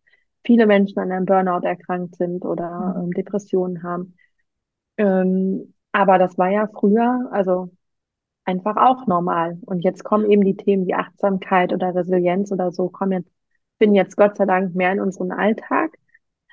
[0.45, 3.03] viele Menschen an einem Burnout erkrankt sind oder Mhm.
[3.03, 4.15] ähm, Depressionen haben.
[4.97, 7.71] Ähm, aber das war ja früher, also
[8.45, 9.59] einfach auch normal.
[9.65, 13.31] Und jetzt kommen eben die Themen wie Achtsamkeit oder Resilienz oder so, kommen jetzt,
[13.79, 15.91] finden jetzt Gott sei Dank mehr in unseren Alltag,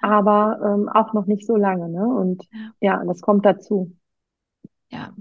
[0.02, 2.06] aber ähm, auch noch nicht so lange, ne?
[2.06, 2.74] Und Ja.
[2.80, 3.92] ja, das kommt dazu.
[4.90, 5.14] Ja,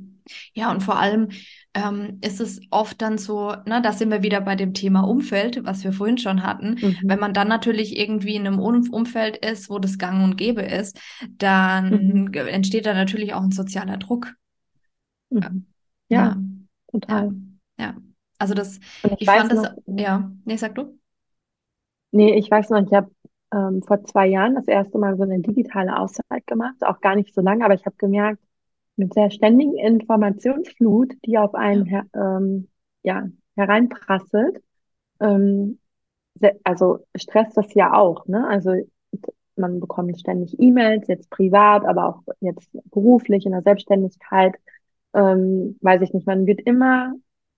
[0.53, 1.29] ja, und vor allem
[1.73, 5.63] ähm, ist es oft dann so, ne, da sind wir wieder bei dem Thema Umfeld,
[5.65, 6.79] was wir vorhin schon hatten.
[6.81, 7.07] Mhm.
[7.07, 10.61] Wenn man dann natürlich irgendwie in einem Um- Umfeld ist, wo das gang und gäbe
[10.63, 10.99] ist,
[11.37, 12.33] dann Mhm.
[12.35, 14.33] entsteht da natürlich auch ein sozialer Druck.
[15.31, 15.65] Mhm.
[16.09, 16.35] Ja, Ja,
[17.07, 17.33] ja, total.
[17.79, 17.95] ja.
[18.37, 18.79] Also das,
[19.17, 20.99] ich ich weiß fand das, noch, ja, nee, sag du?
[22.11, 23.11] nee, ich weiß noch, ich habe
[23.53, 27.33] ähm, vor zwei Jahren das erste Mal so eine digitale Auszeit gemacht, auch gar nicht
[27.33, 28.41] so lange, aber ich habe gemerkt,
[28.99, 32.67] mit der ständigen Informationsflut, die auf einen her ähm,
[33.03, 34.61] ja, hereinprasselt,
[35.21, 35.79] ähm,
[36.63, 38.47] also stresst das ja auch, ne?
[38.47, 38.73] Also
[39.55, 44.55] man bekommt ständig E-Mails, jetzt privat, aber auch jetzt beruflich in der Selbstständigkeit.
[45.13, 47.13] Ähm, weiß ich nicht, man wird immer,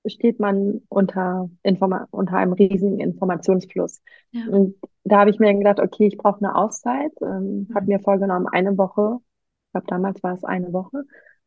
[0.05, 4.01] steht man unter, Informa unter einem riesigen Informationsfluss.
[4.31, 4.45] Ja.
[4.49, 7.89] Und da habe ich mir gedacht, okay, ich brauche eine Auszeit, ähm, habe Mhm.
[7.89, 9.19] mir vorgenommen, eine Woche,
[9.67, 11.03] ich glaube damals war es eine Woche,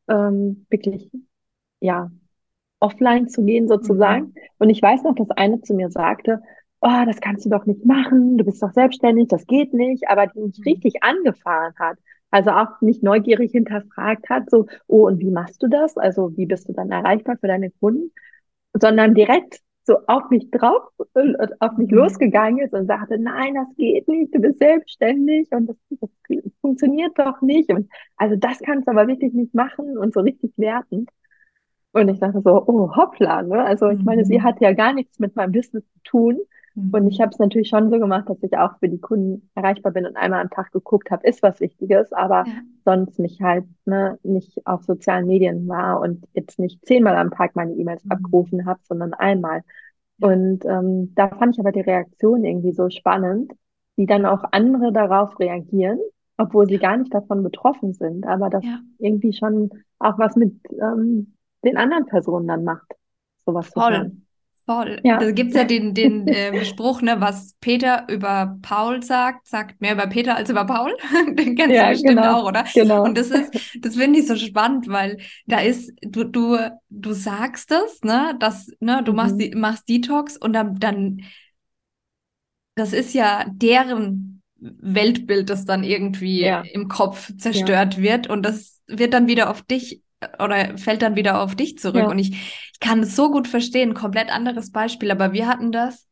[0.08, 1.10] ähm, wirklich,
[1.80, 2.10] ja,
[2.80, 4.26] offline zu gehen sozusagen.
[4.26, 4.34] Mhm.
[4.58, 6.42] Und ich weiß noch, dass eine zu mir sagte,
[6.80, 10.26] oh, das kannst du doch nicht machen, du bist doch selbstständig, das geht nicht, aber
[10.26, 10.64] die mich Mhm.
[10.64, 11.98] richtig angefahren hat.
[12.30, 15.96] Also auch nicht neugierig hinterfragt hat, so, oh, und wie machst du das?
[15.96, 18.12] Also wie bist du dann erreichbar für deine Kunden?
[18.74, 20.82] Sondern direkt so auf mich drauf,
[21.14, 21.96] äh, auf mich Mhm.
[21.96, 26.10] losgegangen ist und sagte, nein, das geht nicht, du bist selbstständig und das, das
[26.60, 27.70] funktioniert doch nicht.
[27.70, 31.10] Und also das kannst du aber wirklich nicht machen und so richtig wertend.
[31.92, 33.64] Und ich dachte so, oh, hoppla, ne?
[33.64, 34.42] Also ich meine, sie Mhm.
[34.42, 36.40] hat ja gar nichts mit meinem Business zu tun.
[36.90, 39.92] Und ich habe es natürlich schon so gemacht, dass ich auch für die Kunden erreichbar
[39.92, 42.62] bin und einmal am Tag geguckt habe, ist was Wichtiges, aber Ja.
[42.84, 47.56] sonst mich halt ne, nicht auf sozialen Medien war und jetzt nicht zehnmal am Tag
[47.56, 48.10] meine E-Mails Mhm.
[48.10, 49.62] abgerufen habe, sondern einmal.
[50.18, 50.28] Ja.
[50.28, 53.52] Und ähm, da fand ich aber die Reaktion irgendwie so spannend,
[53.96, 55.98] wie dann auch andere darauf reagieren,
[56.36, 58.82] obwohl sie gar nicht davon betroffen sind, aber das Ja.
[58.98, 61.34] irgendwie schon auch was mit ähm,
[61.64, 62.92] den anderen Personen dann macht,
[63.46, 64.23] sowas zu Voll, hören.
[64.66, 65.02] Voll.
[65.02, 69.80] Ja, Da gibt's ja den, den ähm, Spruch, ne, was Peter über Paul sagt, sagt
[69.80, 70.96] mehr über Peter als über Paul.
[71.34, 72.64] Den kennst du ja, bestimmt genau, auch, oder?
[72.74, 73.02] genau.
[73.02, 76.56] Und das ist, das finde ich so spannend, weil da ist, du, du,
[76.90, 79.40] du sagst es, ne, dass, ne, du machst Mhm.
[79.40, 81.20] die, machst Detox und dann, dann,
[82.74, 88.82] das ist ja deren Weltbild, das dann irgendwie Ja, im Kopf zerstört wird und das
[88.86, 90.02] wird dann wieder auf dich
[90.38, 91.96] oder fällt dann wieder auf dich zurück.
[91.96, 95.72] ja, Und ich, ich kann es so gut verstehen, komplett anderes Beispiel, aber wir hatten
[95.72, 96.06] das,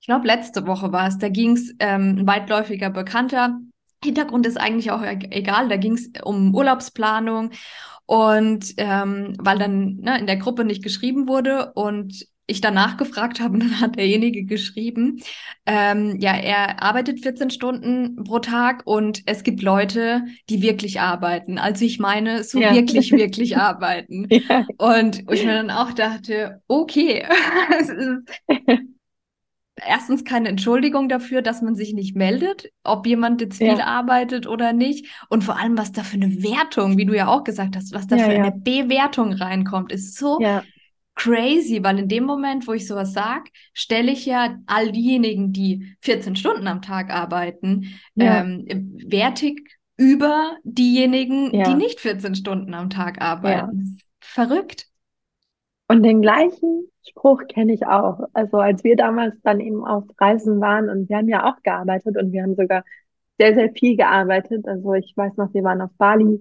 [0.00, 3.58] ich glaube, letzte Woche war es, da ging es ähm, ein weitläufiger Bekannter.
[4.02, 7.50] Hintergrund ist eigentlich auch e- egal, da ging es um Urlaubsplanung.
[8.06, 11.72] Und ähm, weil dann ne, in der Gruppe nicht geschrieben wurde.
[11.74, 15.22] Und ich danach gefragt habe, und dann hat derjenige geschrieben,
[15.66, 21.58] ähm, ja, er arbeitet 14 Stunden pro Tag und es gibt Leute, die wirklich arbeiten.
[21.58, 24.26] Also ich meine, so ja, wirklich, wirklich arbeiten.
[24.30, 27.24] ja, Und ich mir dann auch dachte, okay,
[27.78, 28.22] es ist
[29.86, 34.46] erstens keine Entschuldigung dafür, dass man sich nicht meldet, ob jemand jetzt viel ja, arbeitet
[34.46, 35.06] oder nicht.
[35.28, 38.06] Und vor allem, was da für eine Wertung, wie du ja auch gesagt hast, was
[38.06, 40.40] da ja, für eine ja, Bewertung reinkommt, ist so
[41.18, 45.96] crazy, weil in dem Moment, wo ich sowas sage, stelle ich ja all diejenigen, die
[46.00, 48.40] 14 Stunden am Tag arbeiten, ja.
[48.40, 48.64] ähm,
[49.04, 51.64] wertig über diejenigen, ja.
[51.64, 53.98] die nicht 14 Stunden am Tag arbeiten.
[54.20, 54.86] Verrückt.
[55.88, 58.20] Und den gleichen Spruch kenne ich auch.
[58.32, 62.16] Also als wir damals dann eben auf Reisen waren und wir haben ja auch gearbeitet
[62.16, 62.84] und wir haben sogar
[63.38, 64.68] sehr, sehr viel gearbeitet.
[64.68, 66.40] Also ich weiß noch, wir waren auf Bali,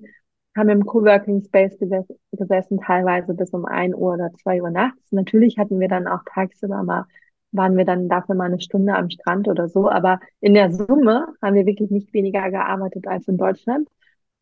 [0.58, 5.12] haben im Coworking Space gesessen, teilweise bis um ein Uhr oder zwei Uhr nachts.
[5.12, 7.06] Natürlich hatten wir dann auch tagsüber mal,
[7.52, 9.90] waren wir dann dafür mal eine Stunde am Strand oder so.
[9.90, 13.88] Aber in der Summe haben wir wirklich nicht weniger gearbeitet als in Deutschland.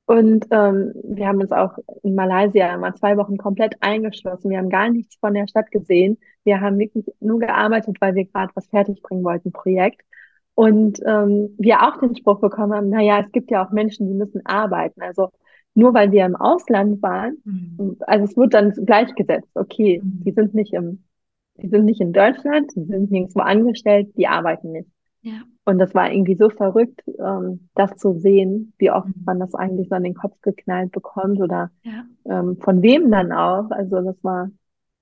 [0.07, 4.51] Und ähm, wir haben uns auch in Malaysia mal zwei Wochen komplett eingeschlossen.
[4.51, 6.19] Wir haben gar nichts von der Stadt gesehen.
[6.43, 10.01] Wir haben wirklich nur gearbeitet, weil wir gerade was fertigbringen wollten, Projekt.
[10.53, 14.13] Und ähm, wir auch den Spruch bekommen haben, naja, es gibt ja auch Menschen, die
[14.13, 15.01] müssen arbeiten.
[15.01, 15.31] Also
[15.75, 17.97] nur weil wir im Ausland waren, mhm.
[18.07, 20.23] also es wird dann gleichgesetzt, okay, mhm.
[20.23, 21.03] die sind nicht im,
[21.57, 24.89] die sind nicht in Deutschland, die sind nirgendwo angestellt, die arbeiten nicht.
[25.21, 25.41] Ja.
[25.65, 29.23] Und das war irgendwie so verrückt, ähm, das zu sehen, wie oft mhm.
[29.25, 32.05] man das eigentlich so an den Kopf geknallt bekommt oder ja.
[32.25, 33.71] ähm, von wem dann auch.
[33.71, 34.49] Also das war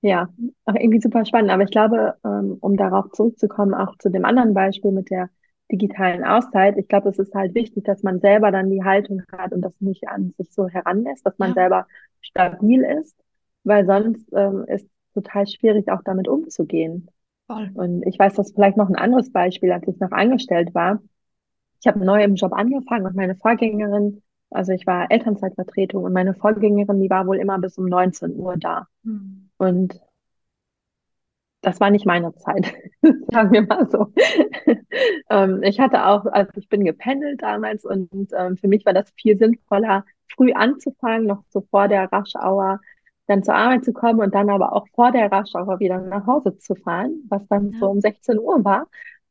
[0.00, 0.28] ja
[0.64, 1.50] auch irgendwie super spannend.
[1.50, 5.28] Aber ich glaube, ähm, um darauf zurückzukommen, auch zu dem anderen Beispiel mit der
[5.76, 9.52] digitalen Auszeit, ich glaube, es ist halt wichtig, dass man selber dann die Haltung hat
[9.52, 11.54] und das nicht an sich so heranlässt, dass man ja.
[11.54, 11.86] selber
[12.20, 13.16] stabil ist,
[13.64, 17.08] weil sonst ähm, ist total schwierig, auch damit umzugehen.
[17.46, 17.70] Voll.
[17.74, 21.02] Und ich weiß, das ist vielleicht noch ein anderes Beispiel, als ich noch angestellt war.
[21.80, 26.34] Ich habe neu im Job angefangen und meine Vorgängerin, also ich war Elternzeitvertretung und meine
[26.34, 28.86] Vorgängerin, die war wohl immer bis um 19 Uhr da.
[29.02, 29.50] Mhm.
[29.58, 30.00] Und
[31.64, 32.74] das war nicht meine Zeit,
[33.32, 34.12] sagen wir mal so.
[35.30, 39.10] ähm, ich hatte auch, also ich bin gependelt damals und ähm, für mich war das
[39.20, 42.80] viel sinnvoller, früh anzufangen, noch so vor der Raschauer
[43.26, 46.58] dann zur Arbeit zu kommen und dann aber auch vor der Raschauer wieder nach Hause
[46.58, 47.78] zu fahren, was dann ja.
[47.78, 48.86] so um 16 Uhr war.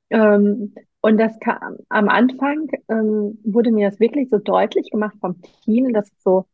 [0.09, 5.41] Ähm, und das kam, am Anfang ähm, wurde mir das wirklich so deutlich gemacht vom
[5.63, 6.45] Team, dass es so,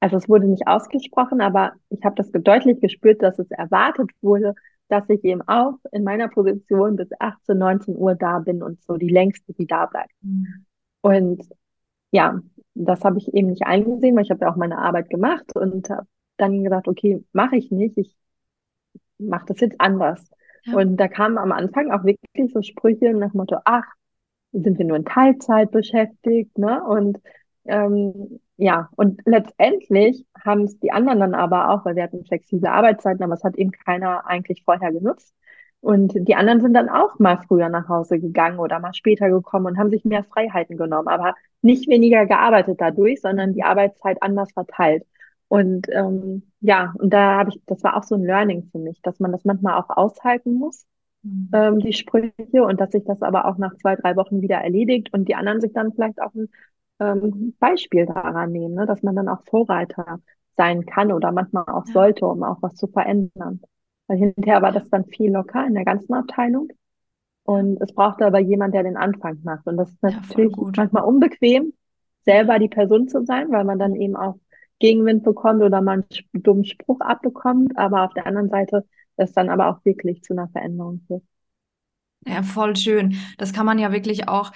[0.00, 4.54] also es wurde nicht ausgesprochen, aber ich habe das deutlich gespürt, dass es erwartet wurde,
[4.88, 8.96] dass ich eben auch in meiner Position bis 18, 19 Uhr da bin und so
[8.96, 10.12] die längste, die da bleibt.
[10.22, 10.66] Mhm.
[11.00, 11.48] Und
[12.10, 12.40] ja,
[12.74, 15.90] das habe ich eben nicht eingesehen, weil ich habe ja auch meine Arbeit gemacht und
[15.90, 18.16] habe dann gesagt, okay, mache ich nicht, ich
[19.18, 20.24] mache das jetzt anders.
[20.64, 20.76] Ja.
[20.76, 23.84] Und da kamen am Anfang auch wirklich so Sprüche nach Motto, ach,
[24.52, 26.82] sind wir nur in Teilzeit beschäftigt, ne?
[26.84, 27.18] Und
[27.66, 32.68] ähm, ja, und letztendlich haben es die anderen dann aber auch, weil wir hatten flexible
[32.68, 35.34] Arbeitszeiten, aber es hat eben keiner eigentlich vorher genutzt.
[35.80, 39.66] Und die anderen sind dann auch mal früher nach Hause gegangen oder mal später gekommen
[39.66, 44.50] und haben sich mehr Freiheiten genommen, aber nicht weniger gearbeitet dadurch, sondern die Arbeitszeit anders
[44.52, 45.04] verteilt.
[45.46, 49.00] Und ähm, ja, und da habe ich, das war auch so ein Learning für mich,
[49.02, 50.84] dass man das manchmal auch aushalten muss,
[51.22, 51.50] mhm.
[51.52, 55.12] ähm, die Sprüche, und dass sich das aber auch nach zwei, drei Wochen wieder erledigt
[55.12, 56.48] und die anderen sich dann vielleicht auch ein
[57.00, 58.86] ähm, Beispiel daran nehmen, ne?
[58.86, 60.20] dass man dann auch Vorreiter
[60.56, 61.92] sein kann oder manchmal auch ja.
[61.92, 63.60] sollte, um auch was zu verändern.
[64.06, 66.68] Weil hinterher war das dann viel locker in der ganzen Abteilung.
[67.44, 69.66] Und es brauchte aber jemand, der den Anfang macht.
[69.66, 71.72] Und das ist natürlich ja, manchmal unbequem,
[72.24, 74.38] selber die Person zu sein, weil man dann eben auch
[74.80, 77.78] Gegenwind bekommt oder man einen dummen Spruch abbekommt.
[77.78, 78.84] Aber auf der anderen Seite
[79.18, 81.22] es dann aber auch wirklich zu einer Veränderung führt.
[82.26, 83.16] Ja, voll schön.
[83.36, 84.52] Das kann man ja wirklich auch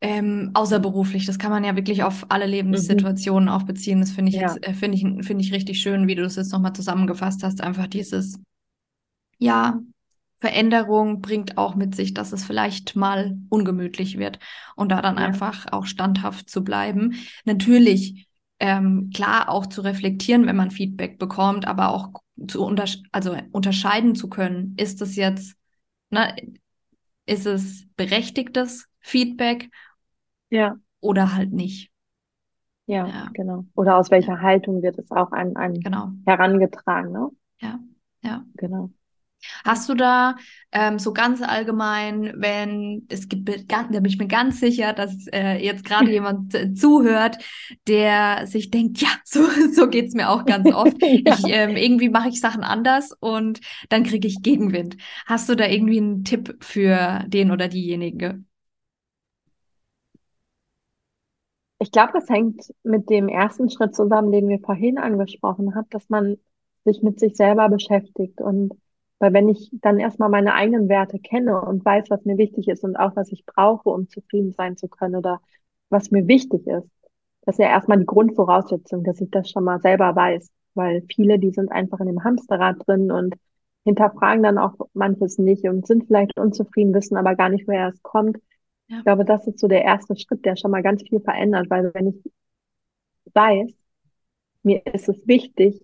[0.00, 1.26] ähm, außerberuflich.
[1.26, 3.54] Das kann man ja wirklich auf alle Lebenssituationen mhm.
[3.54, 4.00] auch beziehen.
[4.00, 4.42] Das finde ich ja.
[4.42, 7.60] jetzt, äh, finde ich, finde ich richtig schön, wie du das jetzt nochmal zusammengefasst hast.
[7.60, 8.38] Einfach dieses,
[9.38, 9.80] ja,
[10.38, 14.38] Veränderung bringt auch mit sich, dass es vielleicht mal ungemütlich wird
[14.74, 15.24] und da dann ja.
[15.24, 17.14] einfach auch standhaft zu bleiben.
[17.44, 18.26] Natürlich,
[18.58, 22.08] ähm, klar auch zu reflektieren, wenn man Feedback bekommt, aber auch
[22.48, 25.56] zu untersch also unterscheiden zu können, ist es jetzt,
[26.08, 26.34] ne,
[27.26, 29.68] ist es berechtigtes Feedback
[30.50, 30.76] ja.
[31.00, 31.90] Oder halt nicht.
[32.86, 33.30] Ja, ja.
[33.32, 33.64] genau.
[33.74, 34.40] Oder aus welcher ja.
[34.40, 36.10] Haltung wird es auch an, an genau.
[36.26, 37.28] herangetragen, ne?
[37.60, 37.78] Ja,
[38.22, 38.44] ja.
[38.54, 38.90] Genau.
[39.64, 40.36] Hast du da
[40.72, 45.56] ähm, so ganz allgemein, wenn es gibt, da bin ich mir ganz sicher, dass äh,
[45.64, 47.38] jetzt gerade jemand äh, zuhört,
[47.86, 50.96] der sich denkt, ja, so, so geht's mir auch ganz oft.
[51.00, 51.38] ja.
[51.38, 54.96] ich, ähm, irgendwie mache ich Sachen anders und dann kriege ich Gegenwind.
[55.26, 58.42] Hast du da irgendwie einen Tipp für den oder diejenige?
[61.80, 66.08] Ich glaube, das hängt mit dem ersten Schritt zusammen, den wir vorhin angesprochen haben, dass
[66.10, 66.38] man
[66.84, 68.40] sich mit sich selber beschäftigt.
[68.40, 68.74] Und
[69.18, 72.84] weil wenn ich dann erstmal meine eigenen Werte kenne und weiß, was mir wichtig ist
[72.84, 75.40] und auch was ich brauche, um zufrieden sein zu können oder
[75.90, 76.88] was mir wichtig ist,
[77.42, 80.50] das ist ja erstmal die Grundvoraussetzung, dass ich das schon mal selber weiß.
[80.74, 83.36] weil viele, die sind einfach in dem Hamsterrad drin und
[83.84, 88.02] hinterfragen dann auch manches nicht und sind vielleicht unzufrieden, wissen aber gar nicht, woher es
[88.02, 88.38] kommt.
[88.90, 88.98] Ja.
[88.98, 91.94] Ich glaube, das ist so der erste Schritt, der schon mal ganz viel verändert, weil
[91.94, 92.32] wenn ich
[93.32, 93.72] weiß,
[94.64, 95.80] mir ist es wichtig,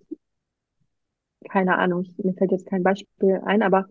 [1.49, 3.87] keine Ahnung, mir fällt jetzt kein Beispiel ein, aber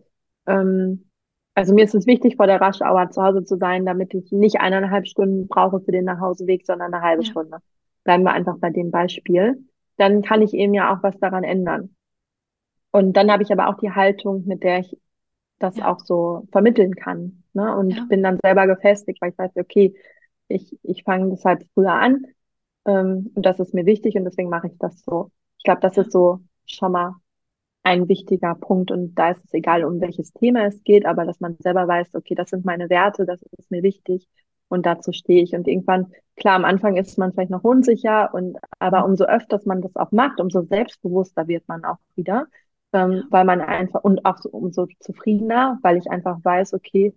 [0.48, 1.10] ähm,
[1.54, 4.32] also mir ist es wichtig, vor der Rush Hour zu Hause zu sein, damit ich
[4.34, 7.32] nicht eineinhalb Stunden brauche für den Nachhauseweg, sondern eine halbe ja.
[7.32, 7.60] Stunde.
[8.04, 9.66] Bleiben wir einfach bei dem Beispiel.
[9.96, 11.96] Dann kann ich eben ja auch was daran ändern.
[12.92, 14.98] Und dann habe ich aber auch die Haltung, mit der ich
[15.58, 15.90] das ja.
[15.90, 17.45] auch so vermitteln kann.
[17.56, 17.76] Ne?
[17.76, 18.06] Und ja.
[18.10, 19.96] bin dann selber gefestigt, weil ich weiß, okay,
[20.48, 22.26] ich, ich fange das halt früher an
[22.86, 25.32] ähm, und das ist mir wichtig und deswegen mache ich das so.
[25.58, 27.16] Ich glaube, das ist so schon mal
[27.84, 31.40] ein wichtiger Punkt und da ist es egal, um welches Thema es geht, aber dass
[31.40, 34.28] man selber weiß, okay, das sind meine Werte, das ist mir wichtig
[34.70, 35.54] und dazu stehe ich.
[35.54, 39.12] Und irgendwann, klar, am Anfang ist man vielleicht noch unsicher und aber mhm.
[39.12, 42.48] umso öfters man das auch macht, umso selbstbewusster wird man auch wieder,
[42.94, 47.14] ähm, weil man einfach und auch so, umso zufriedener, weil ich einfach weiß, okay,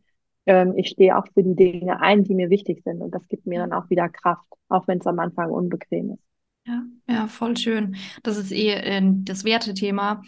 [0.49, 3.47] ähm, ich stehe auch für die Dinge ein, die mir wichtig sind und das gibt
[3.47, 6.23] mir dann auch wieder Kraft, auch wenn es am Anfang unbequem ist.
[6.67, 7.97] Ja, ja, voll schön.
[8.23, 10.23] Das ist eh äh, das Wertethema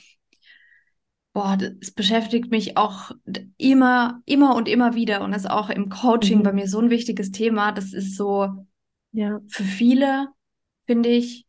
[1.32, 3.12] boah, das beschäftigt mich auch
[3.56, 6.42] immer, immer und immer wieder und ist auch im Coaching mhm.
[6.42, 7.72] bei mir so ein wichtiges Thema.
[7.72, 8.66] Das ist so,
[9.12, 9.40] ja.
[9.48, 10.28] für viele,
[10.86, 11.46] finde ich,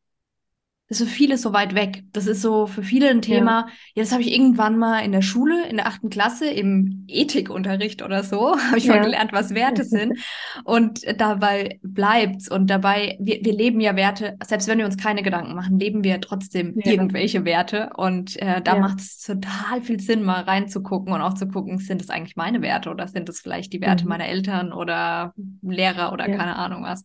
[0.92, 2.04] ist so vieles so weit weg.
[2.12, 3.52] Das ist so für viele ein Thema.
[3.62, 7.06] Ja, ja das habe ich irgendwann mal in der Schule, in der achten Klasse, im
[7.08, 8.96] Ethikunterricht oder so, habe ich ja.
[8.96, 10.20] mal gelernt, was Werte sind.
[10.66, 12.52] Und dabei bleibt's.
[12.52, 16.04] Und dabei, wir, wir leben ja Werte, selbst wenn wir uns keine Gedanken machen, leben
[16.04, 16.92] wir trotzdem ja.
[16.92, 17.92] irgendwelche Werte.
[17.96, 22.02] Und äh, da macht es total viel Sinn, mal reinzugucken und auch zu gucken, sind
[22.02, 24.10] das eigentlich meine Werte oder sind das vielleicht die Werte mhm.
[24.10, 27.04] meiner Eltern oder Lehrer oder keine Ahnung was.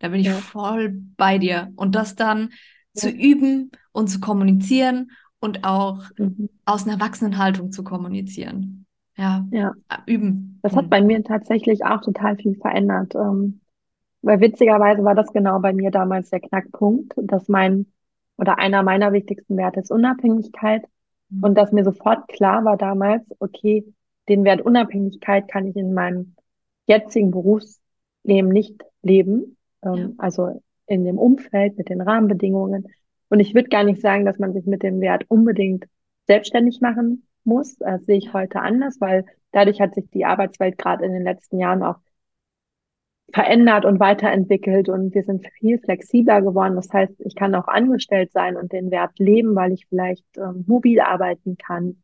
[0.00, 1.70] Da bin ich voll bei dir.
[1.76, 2.48] Und das dann
[2.96, 6.48] zu üben und zu kommunizieren und auch mhm.
[6.64, 8.86] aus einer Erwachsenenhaltung zu kommunizieren.
[9.16, 9.72] Ja, ja.
[10.04, 10.58] üben.
[10.62, 13.14] Das hat bei mir tatsächlich auch total viel verändert.
[13.14, 13.60] Ähm,
[14.22, 17.86] weil witzigerweise war das genau bei mir damals der Knackpunkt, dass mein
[18.36, 20.82] oder einer meiner wichtigsten Werte ist Unabhängigkeit
[21.30, 21.44] mhm.
[21.44, 23.84] und dass mir sofort klar war damals, okay,
[24.28, 26.34] den Wert Unabhängigkeit kann ich in meinem
[26.86, 29.56] jetzigen Berufsleben nicht leben.
[29.82, 30.08] Ähm, ja.
[30.18, 32.86] Also in dem Umfeld, mit den Rahmenbedingungen.
[33.28, 35.86] Und ich würde gar nicht sagen, dass man sich mit dem Wert unbedingt
[36.26, 37.76] selbstständig machen muss.
[37.76, 41.58] Das sehe ich heute anders, weil dadurch hat sich die Arbeitswelt gerade in den letzten
[41.58, 41.96] Jahren auch
[43.32, 46.76] verändert und weiterentwickelt und wir sind viel flexibler geworden.
[46.76, 50.64] Das heißt, ich kann auch angestellt sein und den Wert leben, weil ich vielleicht ähm,
[50.66, 52.02] mobil arbeiten kann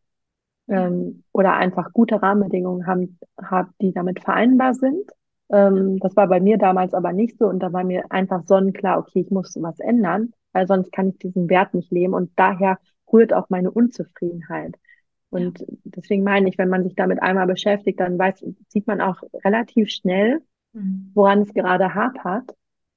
[0.69, 5.11] ähm, oder einfach gute Rahmenbedingungen haben, hab, die damit vereinbar sind.
[5.53, 8.99] Ähm, das war bei mir damals aber nicht so und da war mir einfach sonnenklar,
[8.99, 12.79] okay, ich muss was ändern, weil sonst kann ich diesen Wert nicht leben und daher
[13.13, 14.77] rührt auch meine Unzufriedenheit.
[15.29, 15.67] Und ja.
[15.85, 19.91] deswegen meine ich, wenn man sich damit einmal beschäftigt, dann weiß, sieht man auch relativ
[19.91, 20.41] schnell,
[20.73, 21.11] mhm.
[21.15, 22.51] woran es gerade hapert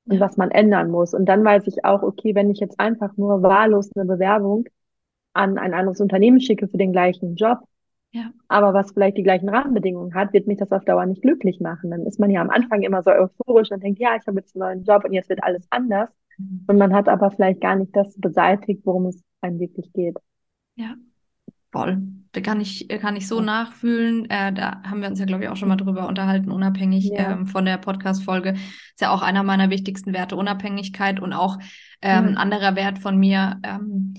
[0.05, 0.19] und ja.
[0.19, 1.13] was man ändern muss.
[1.13, 4.65] Und dann weiß ich auch, okay, wenn ich jetzt einfach nur wahllos eine Bewerbung
[5.33, 7.59] an ein anderes Unternehmen schicke für den gleichen Job,
[8.15, 8.31] ja.
[8.47, 11.91] Aber was vielleicht die gleichen Rahmenbedingungen hat, wird mich das auf Dauer nicht glücklich machen.
[11.91, 14.55] Dann ist man ja am Anfang immer so euphorisch und denkt, ja, ich habe jetzt
[14.55, 16.09] einen neuen Job und jetzt wird alles anders.
[16.37, 16.63] Mhm.
[16.65, 20.15] Und man hat aber vielleicht gar nicht das beseitigt, worum es einem wirklich geht.
[20.75, 20.95] Ja,
[21.73, 22.03] voll.
[22.31, 24.29] Da kann ich, kann ich so nachfühlen.
[24.29, 27.33] Äh, da haben wir uns ja, glaube ich, auch schon mal drüber unterhalten, unabhängig ja.
[27.33, 28.51] ähm, von der Podcast-Folge.
[28.51, 31.57] Ist ja auch einer meiner wichtigsten Werte, Unabhängigkeit und auch
[32.01, 32.29] ähm, mhm.
[32.29, 33.59] ein anderer Wert von mir.
[33.63, 34.13] Ähm,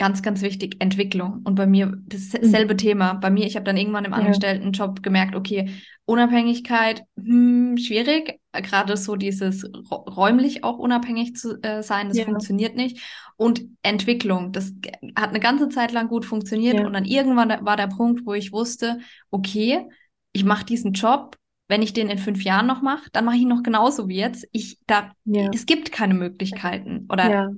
[0.00, 1.42] ganz, ganz wichtig, Entwicklung.
[1.44, 2.78] Und bei mir dasselbe mhm.
[2.78, 3.12] Thema.
[3.12, 5.68] Bei mir, ich habe dann irgendwann im Angestelltenjob gemerkt, okay,
[6.06, 8.40] Unabhängigkeit, hm, schwierig.
[8.50, 12.24] Gerade so dieses räumlich auch unabhängig zu äh, sein, das ja.
[12.24, 12.98] funktioniert nicht.
[13.36, 14.72] Und Entwicklung, das
[15.16, 16.78] hat eine ganze Zeit lang gut funktioniert.
[16.78, 16.86] Ja.
[16.86, 19.86] Und dann irgendwann war der Punkt, wo ich wusste, okay,
[20.32, 21.36] ich mache diesen Job
[21.68, 24.16] wenn ich den in fünf Jahren noch mache, dann mache ich ihn noch genauso wie
[24.16, 24.44] jetzt.
[24.50, 25.50] Ich, da, ja.
[25.54, 27.50] es gibt keine Möglichkeiten oder ja.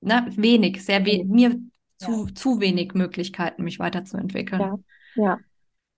[0.00, 1.28] ne, wenig, sehr wenig.
[1.28, 1.56] Mir
[2.00, 2.34] zu, ja.
[2.34, 4.60] zu wenig Möglichkeiten, mich weiterzuentwickeln.
[4.60, 4.78] Ja,
[5.14, 5.38] ja.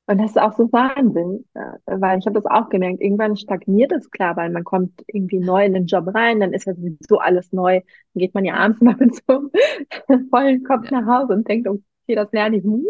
[0.06, 1.44] Und das ist auch so Wahnsinn,
[1.86, 5.64] weil ich habe das auch gemerkt, irgendwann stagniert es klar, weil man kommt irgendwie neu
[5.64, 8.80] in den Job rein, dann ist ja sowieso alles neu, dann geht man ja abends
[8.82, 9.50] mal mit so
[10.08, 11.00] einem vollen Kopf ja.
[11.00, 12.86] nach Hause und denkt, okay, das lerne ich nie.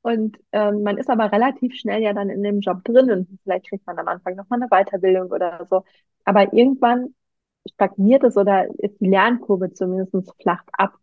[0.00, 3.68] Und ähm, man ist aber relativ schnell ja dann in dem Job drin und vielleicht
[3.68, 5.84] kriegt man am Anfang nochmal eine Weiterbildung oder so.
[6.24, 7.14] Aber irgendwann
[7.70, 10.94] stagniert es oder ist die Lernkurve zumindest flacht ab.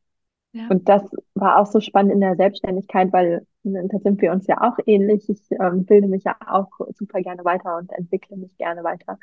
[0.56, 0.70] Ja.
[0.70, 1.04] Und das
[1.36, 5.30] war auch so spannend in der Selbstständigkeit, weil da sind wir uns ja auch ähnlich.
[5.30, 9.20] Ich ähm, bilde mich ja auch super gerne weiter und entwickle mich gerne weiter.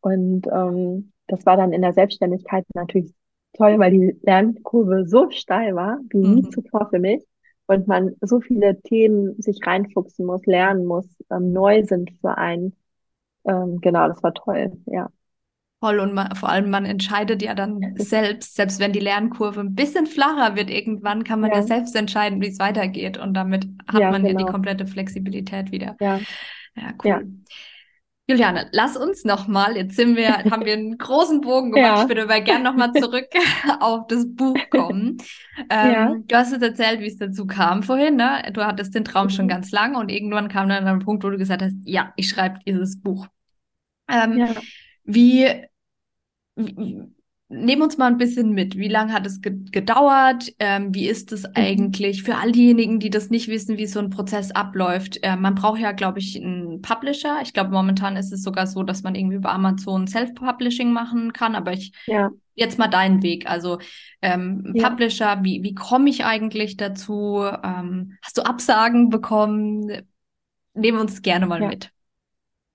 [0.00, 3.12] Und ähm, das war dann in der Selbstständigkeit natürlich
[3.54, 6.50] toll, weil die Lernkurve so steil war, wie nie Mhm.
[6.50, 7.24] zuvor für mich.
[7.66, 12.76] Und man so viele Themen sich reinfuchsen muss, lernen muss, ähm, neu sind für einen.
[13.46, 15.10] Ähm, genau, das war toll, ja.
[15.82, 19.74] Voll und man, vor allem man entscheidet ja dann selbst, selbst wenn die Lernkurve ein
[19.74, 23.66] bisschen flacher wird, irgendwann kann man ja Ja, selbst entscheiden, wie es weitergeht und damit
[23.88, 24.46] hat ja, man ja die genau.
[24.46, 25.96] komplette Flexibilität wieder.
[26.00, 26.26] Ja,
[26.76, 27.28] Ja, ja, cool.
[28.28, 31.96] Juliane, lass uns nochmal, jetzt sind wir, haben wir einen großen Bogen gemacht.
[31.98, 33.26] Ich ja, würde aber gern nochmal zurück
[33.80, 35.18] auf das Buch kommen.
[35.80, 36.16] ja.
[36.16, 38.42] Ähm, du hast jetzt erzählt, wie es dazu kam vorhin, ne?
[38.52, 39.48] Du hattest den Traum schon Mhm.
[39.48, 42.60] ganz lang und irgendwann kam dann ein Punkt, wo du gesagt hast, ja, ich schreibe
[42.66, 43.26] dieses Buch.
[44.08, 44.62] Ähm, Ja,
[45.04, 45.48] wie,
[46.56, 47.02] wie,
[47.52, 48.76] nehm uns mal ein bisschen mit.
[48.76, 50.52] Wie lange hat es ge gedauert?
[50.58, 51.52] Ähm, wie ist es mhm.
[51.54, 55.18] eigentlich für all diejenigen, die das nicht wissen, wie so ein Prozess abläuft?
[55.22, 57.40] Äh, man braucht ja, glaube ich, einen Publisher.
[57.42, 61.54] Ich glaube, momentan ist es sogar so, dass man irgendwie über Amazon Self-Publishing machen kann.
[61.54, 63.48] Aber ich Ja, jetzt mal deinen Weg.
[63.48, 63.78] Also
[64.22, 67.44] ähm, ja, Publisher, wie, wie komme ich eigentlich dazu?
[67.62, 70.02] Ähm, hast du Absagen bekommen?
[70.74, 71.90] Nehmen uns gerne mal ja, mit.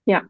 [0.06, 0.22] ja.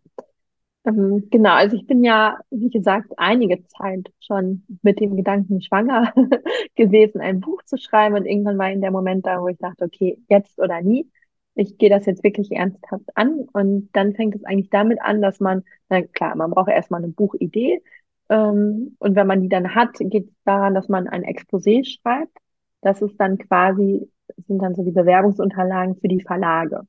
[0.87, 6.13] Ähm, genau, also ich bin ja, wie gesagt, einige Zeit schon mit dem Gedanken schwanger
[6.75, 8.15] gewesen, ein Buch zu schreiben.
[8.15, 11.09] Und irgendwann war in der Moment da, wo ich dachte, okay, jetzt oder nie.
[11.55, 13.47] Ich gehe das jetzt wirklich ernsthaft an.
[13.53, 17.11] Und dann fängt es eigentlich damit an, dass man, na klar, man braucht erstmal eine
[17.11, 17.81] Buchidee.
[18.29, 22.37] Ähm, und wenn man die dann hat, geht es daran, dass man ein Exposé schreibt.
[22.81, 24.09] Das ist dann quasi,
[24.47, 26.83] sind dann so die Bewerbungsunterlagen für die Verlage.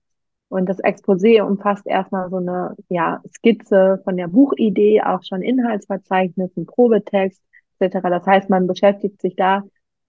[0.49, 6.57] Und das Exposé umfasst erstmal so eine ja, Skizze von der Buchidee, auch schon Inhaltsverzeichnis,
[6.57, 7.43] ein Probetext
[7.79, 7.99] etc.
[8.03, 9.63] Das heißt, man beschäftigt sich da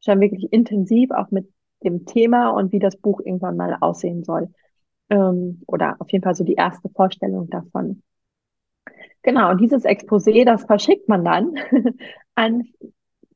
[0.03, 1.51] schon wirklich intensiv auch mit
[1.83, 4.49] dem Thema und wie das Buch irgendwann mal aussehen soll.
[5.09, 8.01] Ähm, oder auf jeden Fall so die erste Vorstellung davon.
[9.21, 11.55] Genau, und dieses Exposé, das verschickt man dann
[12.35, 12.67] an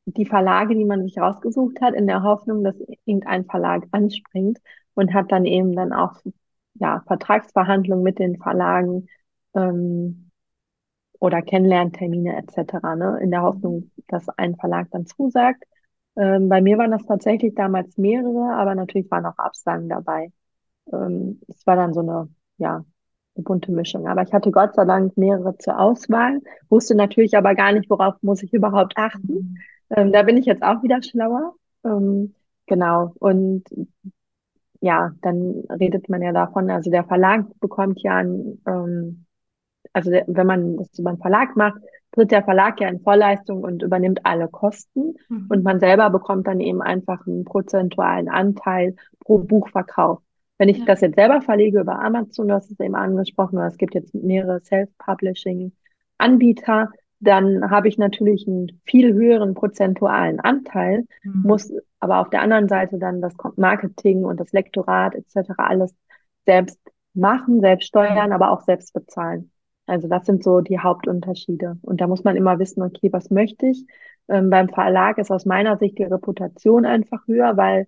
[0.06, 4.58] die Verlage, die man sich rausgesucht hat, in der Hoffnung, dass irgendein Verlag anspringt
[4.94, 6.20] und hat dann eben dann auch
[6.74, 9.08] ja, Vertragsverhandlungen mit den Verlagen
[9.54, 10.30] ähm,
[11.20, 15.64] oder Kennenlerntermine etc., ne, in der Hoffnung, dass ein Verlag dann zusagt.
[16.16, 20.32] Ähm, bei mir waren das tatsächlich damals mehrere, aber natürlich waren auch Absagen dabei.
[20.92, 22.84] Ähm, es war dann so eine, ja,
[23.36, 24.06] eine bunte Mischung.
[24.06, 28.14] Aber ich hatte Gott sei Dank mehrere zur Auswahl, wusste natürlich aber gar nicht, worauf
[28.22, 29.34] muss ich überhaupt achten.
[29.34, 29.58] Mhm.
[29.90, 31.54] Ähm, da bin ich jetzt auch wieder schlauer.
[31.84, 32.34] Ähm,
[32.66, 33.12] genau.
[33.18, 33.64] Und
[34.84, 39.24] ja, dann redet man ja davon, also der Verlag bekommt ja ein, ähm,
[39.92, 41.80] also der, wenn man das über einen Verlag macht,
[42.12, 45.46] tritt der Verlag ja in Vorleistung und übernimmt alle Kosten Mhm.
[45.48, 50.20] und man selber bekommt dann eben einfach einen prozentualen Anteil pro Buchverkauf.
[50.58, 50.84] Wenn ich Ja.
[50.86, 54.14] das jetzt selber verlege über Amazon, du hast es eben angesprochen, oder es gibt jetzt
[54.14, 56.90] mehrere Self-Publishing-Anbieter,
[57.26, 61.42] dann habe ich natürlich einen viel höheren prozentualen Anteil, Mhm.
[61.42, 65.64] muss aber auf der anderen Seite dann das Marketing und das Lektorat etc.
[65.64, 65.94] alles
[66.46, 66.78] selbst
[67.14, 69.50] machen, selbst steuern, aber auch selbst bezahlen.
[69.86, 71.78] Also das sind so die Hauptunterschiede.
[71.82, 73.86] Und da muss man immer wissen, okay, was möchte ich?
[74.28, 77.86] Ähm, beim Verlag ist aus meiner Sicht die Reputation einfach höher, weil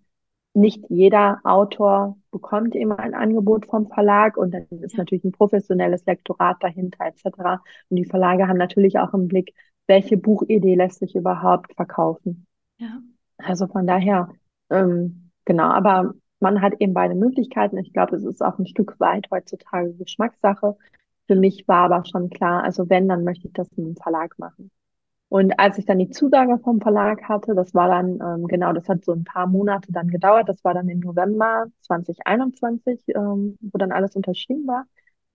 [0.54, 6.04] nicht jeder Autor bekommt immer ein Angebot vom Verlag und dann ist natürlich ein professionelles
[6.04, 7.62] Lektorat dahinter etc.
[7.88, 9.54] Und die Verlage haben natürlich auch im Blick,
[9.86, 12.46] welche Buchidee lässt sich überhaupt verkaufen.
[12.78, 13.00] Ja.
[13.38, 14.28] Also von daher,
[14.68, 17.78] ähm, genau, aber man hat eben beide Möglichkeiten.
[17.78, 20.76] Ich glaube, es ist auch ein Stück weit heutzutage Geschmackssache.
[21.26, 24.38] Für mich war aber schon klar, also wenn, dann möchte ich das in einem Verlag
[24.38, 24.70] machen.
[25.28, 28.88] Und als ich dann die Zusage vom Verlag hatte, das war dann, ähm, genau, das
[28.88, 33.78] hat so ein paar Monate dann gedauert, das war dann im November 2021, ähm, wo
[33.78, 34.86] dann alles unterschrieben war.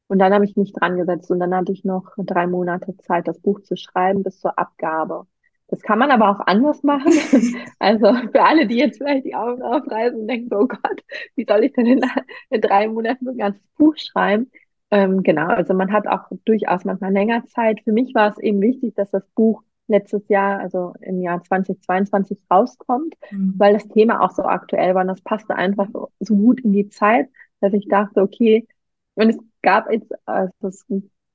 [0.08, 3.28] Und dann habe ich mich dran gesetzt und dann hatte ich noch drei Monate Zeit,
[3.28, 5.26] das Buch zu schreiben bis zur Abgabe.
[5.68, 7.12] Das kann man aber auch anders machen.
[7.80, 11.02] Also für alle, die jetzt vielleicht die Augen aufreißen und denken, oh Gott,
[11.36, 12.02] wie soll ich denn in,
[12.50, 14.52] in drei Monaten so ein ganzes Buch schreiben?
[14.92, 17.82] Ähm, genau, also man hat auch durchaus manchmal länger Zeit.
[17.84, 22.40] Für mich war es eben wichtig, dass das Buch letztes Jahr, also im Jahr 2022
[22.52, 23.54] rauskommt, Mhm.
[23.58, 25.02] weil das Thema auch so aktuell war.
[25.02, 27.30] Und das passte einfach so, so gut in die Zeit,
[27.62, 28.68] dass ich dachte, okay,
[29.16, 30.86] und es gab jetzt, also es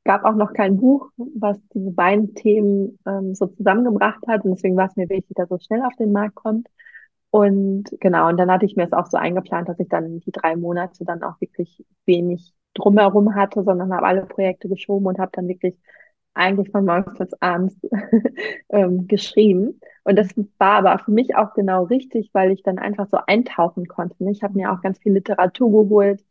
[0.05, 4.45] gab auch noch kein Buch, was diese beiden Themen ähm, so zusammengebracht hat.
[4.45, 6.69] Und deswegen war es mir wichtig, dass es schnell auf den Markt kommt.
[7.31, 10.31] Und genau, und dann hatte ich mir es auch so eingeplant, dass ich dann die
[10.33, 15.33] drei Monate dann auch wirklich wenig drumherum hatte, sondern habe alle Projekte geschoben und habe
[15.35, 15.77] dann wirklich
[16.37, 17.77] eigentlich von morgens bis abends
[18.71, 19.81] ähm, geschrieben.
[20.05, 20.29] Und das
[20.59, 24.17] war aber für mich auch genau richtig, weil ich dann einfach so eintauchen konnte.
[24.31, 26.25] Ich habe mir auch ganz viel Literatur geholt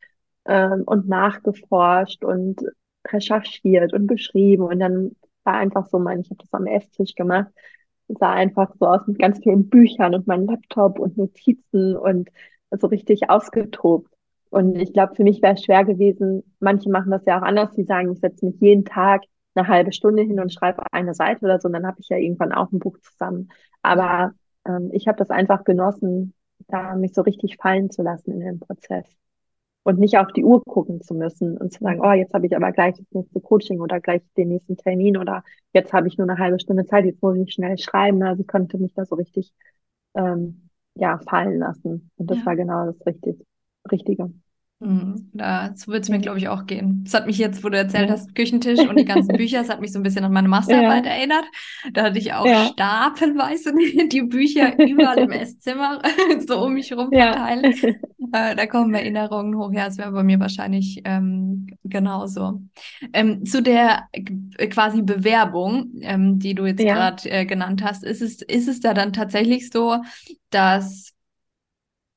[0.45, 2.61] ähm, und nachgeforscht und
[3.07, 4.63] recherchiert und beschrieben.
[4.63, 7.51] Und dann war einfach so mein, ich habe das am Esstisch gemacht.
[8.07, 12.29] sah einfach so aus mit ganz vielen Büchern und meinem Laptop und Notizen und
[12.71, 14.11] so richtig ausgetobt.
[14.49, 17.71] Und ich glaube, für mich wäre es schwer gewesen, manche machen das ja auch anders,
[17.75, 19.23] die sagen, ich setze mich jeden Tag
[19.55, 22.17] eine halbe Stunde hin und schreibe eine Seite oder so, und dann habe ich ja
[22.17, 23.49] irgendwann auch ein Buch zusammen.
[23.81, 24.33] Aber
[24.67, 26.33] ähm, ich habe das einfach genossen,
[26.67, 29.05] da mich so richtig fallen zu lassen in den Prozess
[29.83, 32.55] und nicht auf die Uhr gucken zu müssen und zu sagen, oh, jetzt habe ich
[32.55, 35.43] aber gleich das nächste Coaching oder gleich den nächsten Termin oder
[35.73, 38.23] jetzt habe ich nur eine halbe Stunde Zeit, jetzt muss ich schnell schreiben.
[38.23, 39.53] Also ich konnte mich da so richtig
[40.15, 42.45] ähm, ja fallen lassen und das ja.
[42.47, 43.45] war genau das Richtig
[43.91, 44.33] Richtige.
[44.85, 45.29] Mhm.
[45.33, 47.01] Da, so wird es mir, glaube ich, auch gehen.
[47.05, 49.81] Das hat mich jetzt, wo du erzählt hast, Küchentisch und die ganzen Bücher, das hat
[49.81, 51.11] mich so ein bisschen an meine Masterarbeit ja.
[51.11, 51.45] erinnert.
[51.91, 52.65] Da hatte ich auch ja.
[52.67, 53.73] stapelweise
[54.11, 56.01] die Bücher überall im Esszimmer
[56.47, 57.83] so um mich herum verteilt.
[57.83, 59.71] Äh, da kommen Erinnerungen hoch.
[59.73, 62.61] Ja, es wäre bei mir wahrscheinlich ähm, genauso.
[63.13, 68.21] Ähm, zu der äh, quasi Bewerbung, ähm, die du jetzt gerade äh, genannt hast, ist
[68.21, 69.97] es, ist es da dann tatsächlich so,
[70.51, 71.14] dass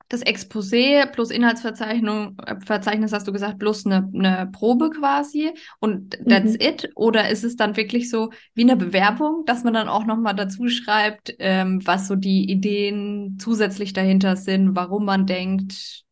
[0.09, 6.53] das Exposé plus Inhaltsverzeichnis, äh, hast du gesagt, plus eine, eine Probe quasi und that's
[6.53, 6.59] mhm.
[6.59, 6.89] it?
[6.95, 10.67] Oder ist es dann wirklich so wie eine Bewerbung, dass man dann auch nochmal dazu
[10.67, 16.03] schreibt, ähm, was so die Ideen zusätzlich dahinter sind, warum man denkt,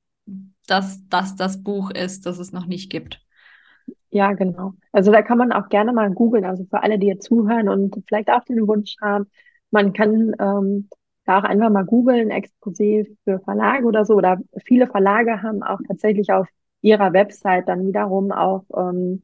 [0.68, 3.20] dass das das Buch ist, das es noch nicht gibt?
[4.12, 4.74] Ja, genau.
[4.92, 7.96] Also da kann man auch gerne mal googeln, also für alle, die jetzt zuhören und
[8.08, 9.26] vielleicht auch den Wunsch haben,
[9.72, 10.88] man kann ähm,
[11.28, 14.16] da auch einfach mal googeln, Exposé für Verlage oder so.
[14.16, 16.48] Oder viele Verlage haben auch tatsächlich auf
[16.82, 19.22] ihrer Website dann wiederum auch ähm,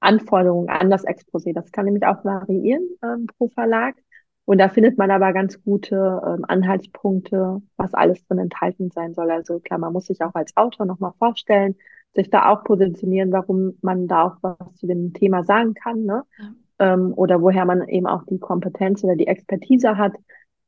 [0.00, 1.54] Anforderungen an das Exposé.
[1.54, 3.96] Das kann nämlich auch variieren ähm, pro Verlag.
[4.44, 9.30] Und da findet man aber ganz gute ähm, Anhaltspunkte, was alles drin enthalten sein soll.
[9.30, 11.74] Also klar, man muss sich auch als Autor nochmal vorstellen,
[12.14, 16.22] sich da auch positionieren, warum man da auch was zu dem Thema sagen kann, ne?
[16.38, 16.52] Ja.
[16.78, 20.12] Ähm, oder woher man eben auch die Kompetenz oder die Expertise hat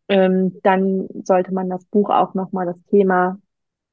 [0.09, 3.39] ähm, dann sollte man das Buch auch nochmal das Thema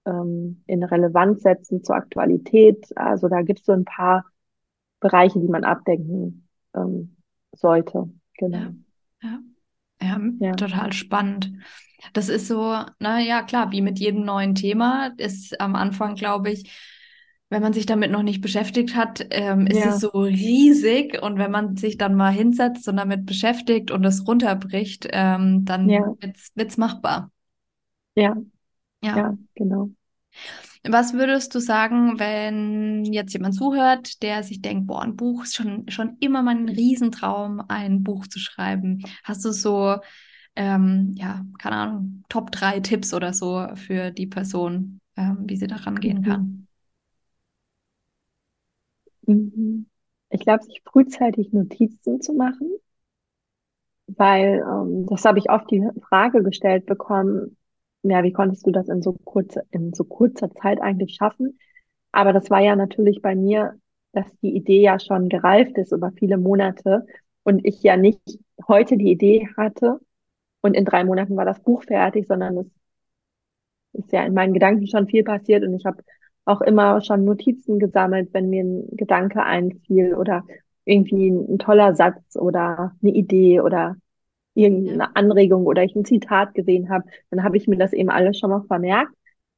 [0.06, 2.86] ähm, in Relevanz setzen zur Aktualität.
[2.96, 4.26] Also da gibt es so ein paar
[5.00, 7.18] Bereiche, die man abdenken ähm,
[7.54, 8.10] sollte.
[8.38, 8.58] Genau.
[8.58, 8.74] Ja.
[9.22, 9.40] ja.
[10.02, 11.52] Ja, ja, total spannend.
[12.14, 16.52] Das ist so, na ja, klar, wie mit jedem neuen Thema ist am Anfang, glaube
[16.52, 16.70] ich,
[17.50, 19.90] wenn man sich damit noch nicht beschäftigt hat, ähm, ist ja.
[19.90, 21.22] es so riesig.
[21.22, 25.88] Und wenn man sich dann mal hinsetzt und damit beschäftigt und es runterbricht, ähm, dann
[25.88, 26.16] ja.
[26.20, 27.32] wird es machbar.
[28.16, 28.36] Ja.
[29.04, 29.18] ja.
[29.18, 29.90] Ja, genau.
[30.88, 35.56] Was würdest du sagen, wenn jetzt jemand zuhört, der sich denkt, boah, ein Buch ist
[35.56, 39.04] schon, schon immer mein Riesentraum, ein Buch zu schreiben?
[39.24, 39.98] Hast du so,
[40.56, 45.68] ähm, ja, keine Ahnung, Top 3 Tipps oder so für die Person, ähm, wie sie
[45.68, 46.24] da rangehen mhm.
[46.24, 46.65] kann?
[49.28, 49.88] Mhm.
[50.30, 52.70] Ich glaube, sich frühzeitig Notizen zu machen,
[54.08, 57.58] weil ähm, das habe ich oft die Frage gestellt bekommen,
[58.04, 61.60] ja, wie konntest du das in so kurzer, in so kurzer Zeit eigentlich schaffen?
[62.12, 63.80] Aber das war ja natürlich bei mir,
[64.14, 67.06] dass die Idee ja schon gereift ist über viele Monate
[67.44, 68.22] und ich ja nicht
[68.68, 70.00] heute die Idee hatte
[70.62, 72.68] und in drei Monaten war das Buch fertig, sondern es
[73.94, 76.04] ist ja in meinen Gedanken schon viel passiert und ich habe
[76.46, 80.46] auch immer schon Notizen gesammelt, wenn mir ein Gedanke einfiel oder
[80.86, 83.98] irgendwie ein, toller Satz oder eine Idee oder
[84.54, 88.40] irgendeine Anregung oder ich ein Zitat gesehen habe, dann habe ich mir das eben alles
[88.40, 89.12] schon mal vermerkt.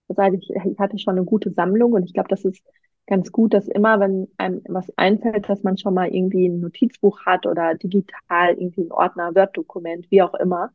[0.08, 2.64] Das heißt, ich, ich hatte schon eine gute Sammlung und ich glaube, das ist
[3.06, 7.26] ganz gut, dass immer, wenn einem was einfällt, dass man schon mal irgendwie ein Notizbuch
[7.26, 10.72] hat oder digital irgendwie ein Ordner, Word-Dokument, wie auch immer,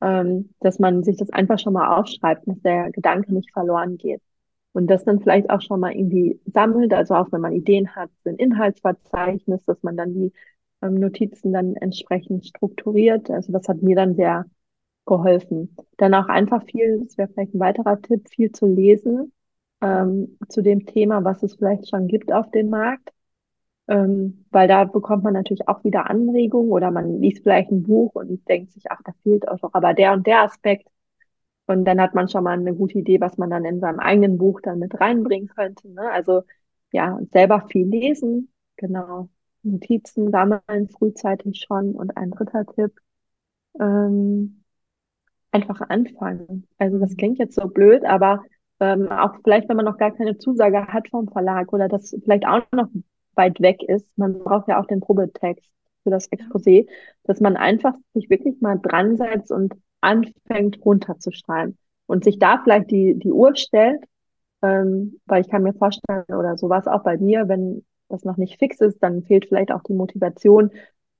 [0.00, 4.22] ähm, dass man sich das einfach schon mal aufschreibt, dass der Gedanke nicht verloren geht
[4.72, 8.10] und das dann vielleicht auch schon mal irgendwie sammelt, also auch wenn man Ideen hat
[8.24, 10.32] ein Inhaltsverzeichnis, dass man dann die
[10.82, 13.30] ähm, Notizen dann entsprechend strukturiert.
[13.30, 14.46] Also das hat mir dann sehr
[15.06, 15.76] geholfen.
[15.96, 19.32] Dann auch einfach viel, das wäre vielleicht ein weiterer Tipp, viel zu lesen
[19.82, 23.10] ähm, zu dem Thema, was es vielleicht schon gibt auf dem Markt.
[23.88, 28.14] Ähm, weil da bekommt man natürlich auch wieder Anregungen oder man liest vielleicht ein Buch
[28.14, 30.88] und denkt sich, ach, da fehlt auch aber der und der Aspekt.
[31.68, 34.38] Und dann hat man schon mal eine gute Idee, was man dann in seinem eigenen
[34.38, 35.88] Buch dann mit reinbringen könnte.
[35.92, 36.10] Ne?
[36.10, 36.42] Also
[36.92, 39.28] ja, selber viel lesen, genau.
[39.62, 41.94] Notizen sammeln frühzeitig schon.
[41.94, 42.92] Und ein dritter Tipp,
[43.78, 44.64] ähm,
[45.52, 46.66] einfach anfangen.
[46.78, 48.42] Also das klingt jetzt so blöd, aber
[48.80, 52.46] ähm, auch vielleicht, wenn man noch gar keine Zusage hat vom Verlag oder das vielleicht
[52.46, 52.88] auch noch
[53.34, 55.70] weit weg ist, man braucht ja auch den Probetext
[56.02, 56.88] für das Exposé,
[57.24, 61.76] dass man einfach sich wirklich mal dran setzt und anfängt runterzuschreiben
[62.06, 64.02] und sich da vielleicht die, die Uhr stellt,
[64.62, 68.24] ähm, weil ich kann mir vorstellen, oder so war es auch bei mir, wenn das
[68.24, 70.70] noch nicht fix ist, dann fehlt vielleicht auch die Motivation,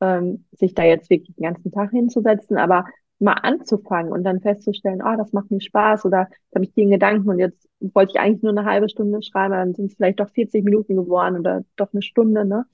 [0.00, 2.84] ähm, sich da jetzt wirklich den ganzen Tag hinzusetzen, aber
[3.18, 7.28] mal anzufangen und dann festzustellen, oh, das macht mir Spaß oder habe ich den Gedanken
[7.28, 10.30] und jetzt wollte ich eigentlich nur eine halbe Stunde schreiben, dann sind es vielleicht doch
[10.30, 12.64] 40 Minuten geworden oder doch eine Stunde, ne?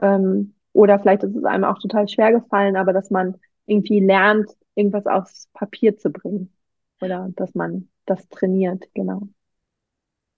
[0.00, 3.34] Ähm, oder vielleicht ist es einem auch total schwer gefallen, aber dass man
[3.66, 4.50] irgendwie lernt,
[4.80, 6.52] irgendwas aufs Papier zu bringen
[7.00, 9.28] oder dass man das trainiert, genau.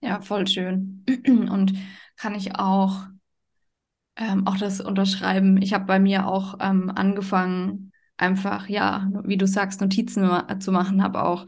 [0.01, 1.05] Ja, voll schön.
[1.27, 1.75] Und
[2.17, 3.07] kann ich auch,
[4.17, 5.61] ähm, auch das unterschreiben.
[5.63, 10.29] Ich habe bei mir auch ähm, angefangen, einfach, ja, wie du sagst, Notizen
[10.61, 11.47] zu machen, habe auch,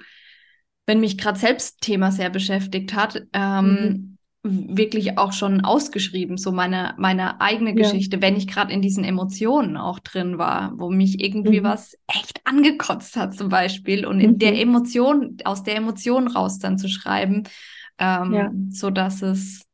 [0.87, 4.14] wenn mich gerade selbst Thema sehr beschäftigt hat, ähm, mhm
[4.47, 7.77] wirklich auch schon ausgeschrieben, so meine, meine eigene ja.
[7.77, 11.65] Geschichte, wenn ich gerade in diesen Emotionen auch drin war, wo mich irgendwie mhm.
[11.65, 14.39] was echt angekotzt hat zum Beispiel und in mhm.
[14.39, 17.45] der Emotion, aus der Emotion raus dann zu schreiben,
[17.99, 18.53] ähm, ja.
[18.69, 19.65] so dass es,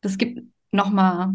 [0.00, 0.40] das gibt
[0.72, 1.34] nochmal,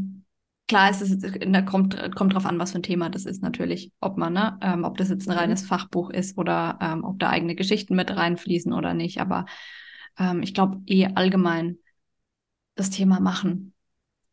[0.68, 3.91] klar, es ist, da kommt, kommt drauf an, was für ein Thema das ist natürlich,
[4.00, 5.39] ob man, ne, ähm, ob das jetzt ein mhm.
[5.41, 9.46] reines Fachbuch ist oder ähm, ob da eigene Geschichten mit reinfließen oder nicht, aber
[10.18, 11.78] ähm, ich glaube eh allgemein
[12.76, 13.74] das Thema machen.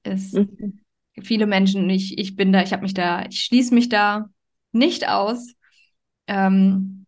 [0.03, 0.81] Ist mhm.
[1.23, 4.31] viele Menschen, ich, ich bin da, ich habe mich da, ich schließe mich da
[4.73, 5.55] nicht aus.
[6.27, 7.07] Ähm,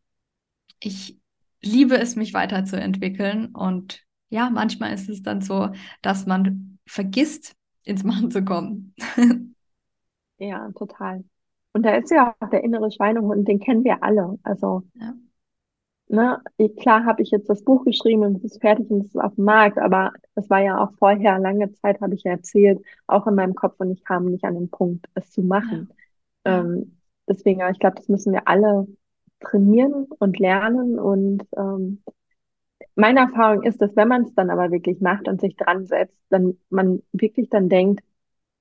[0.81, 1.19] ich
[1.63, 3.47] liebe es, mich weiterzuentwickeln.
[3.55, 5.71] Und ja, manchmal ist es dann so,
[6.03, 7.55] dass man vergisst,
[7.85, 8.95] ins Machen zu kommen.
[10.39, 11.25] ja, total.
[11.73, 14.39] Und da ist ja auch der innere Schweinehund, den kennen wir alle.
[14.43, 15.15] Also ja
[16.09, 16.41] ne,
[16.79, 19.35] klar habe ich jetzt das Buch geschrieben und es ist fertig und es ist auf
[19.35, 23.27] dem Markt, aber es war ja auch vorher, lange Zeit habe ich ja erzählt, auch
[23.27, 25.91] in meinem Kopf und ich kam nicht an den Punkt, es zu machen.
[26.47, 26.61] Ja.
[26.61, 26.99] Ähm,
[27.29, 28.87] deswegen, ich glaube, das müssen wir alle
[29.41, 32.03] trainieren und lernen und ähm,
[32.95, 36.21] meine Erfahrung ist, dass wenn man es dann aber wirklich macht und sich dran setzt,
[36.29, 38.05] dann man wirklich dann denkt,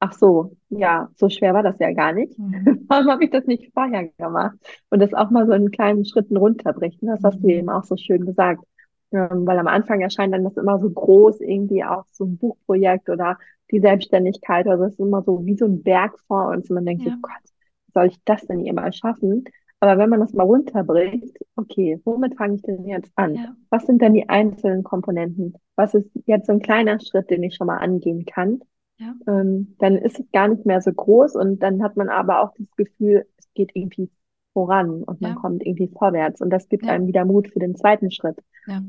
[0.01, 2.37] ach so, ja, so schwer war das ja gar nicht.
[2.37, 2.85] Mhm.
[2.89, 4.57] Warum habe ich das nicht vorher gemacht?
[4.89, 7.07] Und das auch mal so in kleinen Schritten runterbrechen.
[7.07, 7.49] Das hast du mhm.
[7.49, 8.63] eben auch so schön gesagt.
[9.11, 13.09] Ähm, weil am Anfang erscheint dann das immer so groß, irgendwie auch so ein Buchprojekt
[13.09, 13.37] oder
[13.69, 14.67] die Selbstständigkeit.
[14.67, 16.69] Also es ist immer so wie so ein Berg vor uns.
[16.69, 17.13] Und man denkt, ja.
[17.15, 17.53] oh Gott,
[17.93, 19.43] soll ich das denn jemals schaffen?
[19.79, 23.35] Aber wenn man das mal runterbricht, okay, womit fange ich denn jetzt an?
[23.35, 23.55] Ja.
[23.69, 25.53] Was sind denn die einzelnen Komponenten?
[25.75, 28.61] Was ist jetzt so ein kleiner Schritt, den ich schon mal angehen kann?
[29.01, 29.15] Ja.
[29.27, 32.53] ähm, dann ist es gar nicht mehr so groß und dann hat man aber auch
[32.57, 34.09] das Gefühl, es geht irgendwie
[34.53, 35.37] voran und man ja.
[35.37, 36.93] kommt irgendwie vorwärts und das gibt ja.
[36.93, 38.37] einem wieder Mut für den zweiten Schritt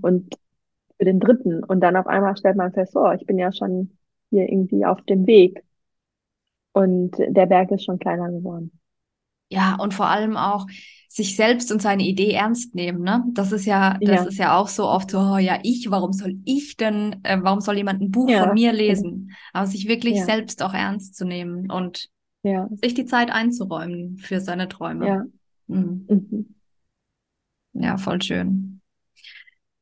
[0.03, 0.35] und
[0.99, 3.97] für den dritten und dann auf einmal stellt man fest, oh, ich bin ja schon
[4.31, 5.63] hier irgendwie auf dem Weg
[6.73, 8.73] und der Berg ist schon kleiner geworden.
[9.51, 10.67] Ja, und vor allem auch
[11.15, 13.23] sich selbst und seine Idee ernst nehmen, ne?
[13.33, 14.25] Das ist ja, das ja.
[14.25, 17.61] ist ja auch so oft so, oh, ja, ich, warum soll ich denn, äh, warum
[17.61, 18.45] soll jemand ein Buch ja.
[18.45, 19.37] von mir lesen?
[19.53, 20.25] Aber sich wirklich ja.
[20.25, 22.09] selbst auch ernst zu nehmen und
[22.83, 25.07] sich die Zeit einzuräumen für seine Träume.
[25.07, 25.25] Ja.
[25.67, 26.07] Mhm.
[26.09, 26.55] Mhm.
[27.75, 28.81] Ja, voll schön.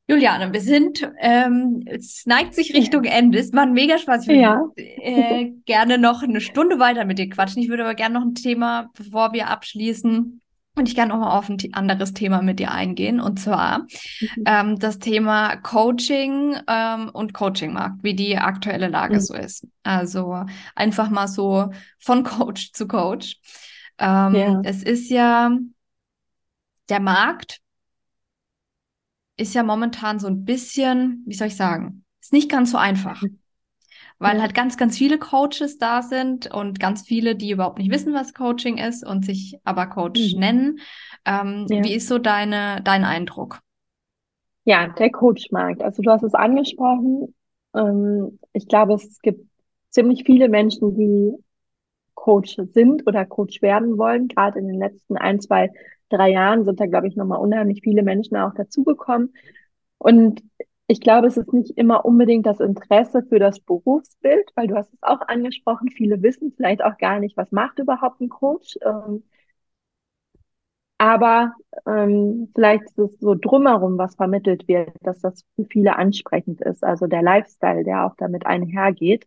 [0.09, 3.39] Juliane, wir sind, ähm, es neigt sich Richtung Ende.
[3.39, 4.22] Es macht mega Spaß.
[4.22, 4.70] Ich würde ja.
[4.76, 7.62] äh, gerne noch eine Stunde weiter mit dir quatschen.
[7.62, 10.41] Ich würde aber gerne noch ein Thema, bevor wir abschließen,
[10.77, 13.21] und ich gerne noch mal auf ein anderes Thema mit dir eingehen.
[13.21, 14.45] Und zwar mhm.
[14.47, 19.21] ähm, das Thema Coaching ähm, und Coachingmarkt, wie die aktuelle Lage mhm.
[19.21, 19.66] so ist.
[19.83, 20.45] Also
[20.75, 23.39] einfach mal so von Coach zu Coach.
[23.99, 24.61] Ähm, ja.
[24.64, 25.51] Es ist ja
[26.91, 27.61] der Markt
[29.37, 33.23] ist ja momentan so ein bisschen, wie soll ich sagen, ist nicht ganz so einfach.
[34.23, 38.12] Weil halt ganz, ganz viele Coaches da sind und ganz viele, die überhaupt nicht wissen,
[38.12, 40.41] was Coaching ist und sich aber Coach mhm.
[40.41, 40.79] nennen.
[41.25, 41.83] Ähm, ja.
[41.83, 43.61] Wie ist so deine, dein Eindruck?
[44.64, 45.83] Ja, der Coachmarkt.
[45.83, 47.35] Also du hast es angesprochen.
[47.75, 49.47] Ähm, ich glaube, es gibt
[49.89, 51.35] ziemlich viele Menschen, die
[52.14, 54.29] Coach sind oder Coach werden wollen.
[54.29, 55.71] Gerade in den letzten ein, zwei
[56.11, 59.33] drei Jahren sind da, glaube ich, nochmal unheimlich viele Menschen auch dazugekommen.
[59.97, 60.43] Und
[60.91, 64.93] ich glaube, es ist nicht immer unbedingt das Interesse für das Berufsbild, weil du hast
[64.93, 68.76] es auch angesprochen, viele wissen vielleicht auch gar nicht, was macht überhaupt ein Coach.
[68.84, 69.22] Ähm,
[70.99, 71.55] aber
[71.86, 76.84] ähm, vielleicht ist es so drumherum, was vermittelt wird, dass das für viele ansprechend ist.
[76.84, 79.26] Also der Lifestyle, der auch damit einhergeht,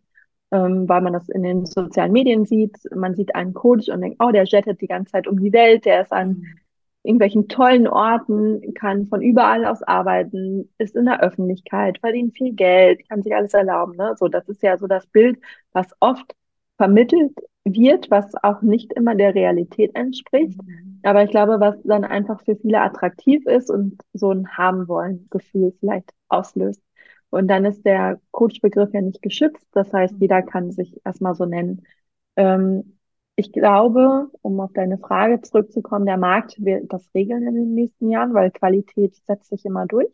[0.52, 2.76] ähm, weil man das in den sozialen Medien sieht.
[2.94, 5.84] Man sieht einen Coach und denkt, oh, der jettet die ganze Zeit um die Welt,
[5.84, 6.63] der ist an mhm
[7.04, 13.08] irgendwelchen tollen Orten, kann von überall aus arbeiten, ist in der Öffentlichkeit, verdient viel Geld,
[13.08, 13.96] kann sich alles erlauben.
[13.96, 14.14] Ne?
[14.18, 15.38] So, das ist ja so das Bild,
[15.72, 16.34] was oft
[16.78, 17.32] vermittelt
[17.64, 20.60] wird, was auch nicht immer der Realität entspricht.
[20.62, 21.00] Mhm.
[21.02, 25.26] Aber ich glaube, was dann einfach für viele attraktiv ist und so ein haben wollen
[25.30, 26.82] Gefühl vielleicht auslöst.
[27.30, 29.66] Und dann ist der Coach-Begriff ja nicht geschützt.
[29.72, 31.82] Das heißt, jeder kann sich erstmal so nennen.
[32.36, 32.93] Ähm,
[33.36, 38.10] ich glaube, um auf deine Frage zurückzukommen, der Markt wird das regeln in den nächsten
[38.10, 40.08] Jahren, weil Qualität setzt sich immer durch.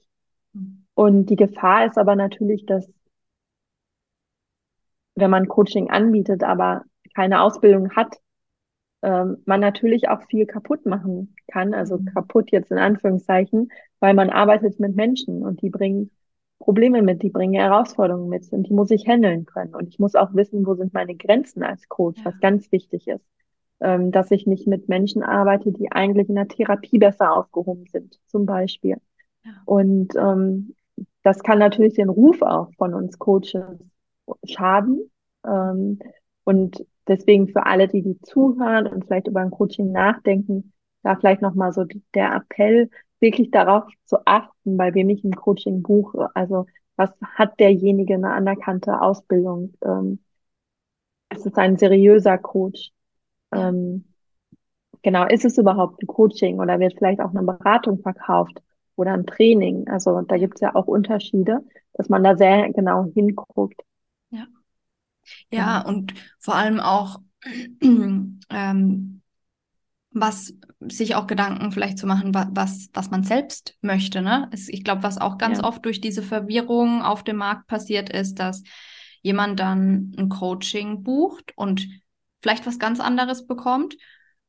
[0.95, 2.91] Und die Gefahr ist aber natürlich, dass
[5.15, 8.17] wenn man Coaching anbietet, aber keine Ausbildung hat,
[9.03, 11.75] ähm, man natürlich auch viel kaputt machen kann.
[11.75, 12.07] Also mhm.
[12.07, 16.11] kaputt jetzt in Anführungszeichen, weil man arbeitet mit Menschen und die bringen
[16.61, 19.75] Probleme mit, die bringen Herausforderungen mit und die muss ich handeln können.
[19.75, 22.27] Und ich muss auch wissen, wo sind meine Grenzen als Coach, ja.
[22.27, 23.25] was ganz wichtig ist.
[23.81, 28.21] Ähm, dass ich nicht mit Menschen arbeite, die eigentlich in der Therapie besser aufgehoben sind,
[28.27, 28.99] zum Beispiel.
[29.43, 29.53] Ja.
[29.65, 30.75] Und ähm,
[31.23, 33.65] das kann natürlich den Ruf auch von uns Coaches
[34.45, 35.11] schaden.
[35.47, 35.99] Ähm,
[36.45, 41.41] und deswegen für alle, die die zuhören und vielleicht über ein Coaching nachdenken, da vielleicht
[41.41, 42.91] nochmal so der Appell,
[43.21, 46.31] wirklich darauf zu achten, bei wem ich ein Coaching buche.
[46.35, 46.67] Also
[46.97, 49.75] was hat derjenige eine anerkannte Ausbildung?
[49.85, 50.21] Ähm,
[51.31, 52.91] ist es ein seriöser Coach?
[53.53, 54.05] Ähm,
[55.03, 58.63] genau, ist es überhaupt ein Coaching oder wird vielleicht auch eine Beratung verkauft
[58.97, 59.89] oder ein Training?
[59.89, 61.65] Also da gibt es ja auch Unterschiede,
[61.95, 63.81] dass man da sehr genau hinguckt.
[64.31, 64.47] Ja.
[65.53, 67.21] Ja, und vor allem auch
[67.83, 69.20] ähm,
[70.13, 74.23] was sich auch Gedanken vielleicht zu machen, was, was man selbst möchte.
[74.23, 74.51] Ne?
[74.53, 75.65] Ich glaube, was auch ganz ja.
[75.65, 78.63] oft durch diese Verwirrung auf dem Markt passiert ist, dass
[79.23, 81.87] jemand dann ein Coaching bucht und
[82.41, 83.97] vielleicht was ganz anderes bekommt,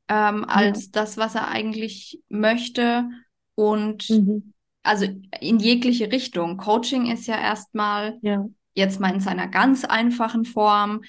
[0.08, 0.90] ähm, als ja.
[0.94, 3.10] das, was er eigentlich möchte.
[3.56, 4.54] Und mhm.
[4.82, 5.06] also
[5.40, 6.58] in jegliche Richtung.
[6.58, 8.48] Coaching ist ja erstmal ja.
[8.74, 11.02] jetzt mal in seiner ganz einfachen Form,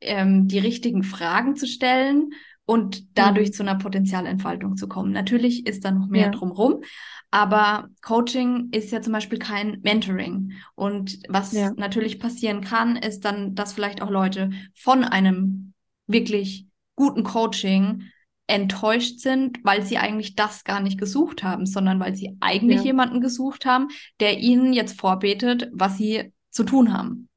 [0.00, 2.30] ähm, die richtigen Fragen zu stellen
[2.68, 3.52] und dadurch mhm.
[3.54, 5.10] zu einer Potenzialentfaltung zu kommen.
[5.10, 6.30] Natürlich ist da noch mehr ja.
[6.32, 6.82] drumherum,
[7.30, 10.52] aber Coaching ist ja zum Beispiel kein Mentoring.
[10.74, 11.72] Und was ja.
[11.76, 15.72] natürlich passieren kann, ist dann, dass vielleicht auch Leute von einem
[16.06, 18.02] wirklich guten Coaching
[18.46, 22.84] enttäuscht sind, weil sie eigentlich das gar nicht gesucht haben, sondern weil sie eigentlich ja.
[22.84, 23.88] jemanden gesucht haben,
[24.20, 27.30] der ihnen jetzt vorbetet, was sie zu tun haben.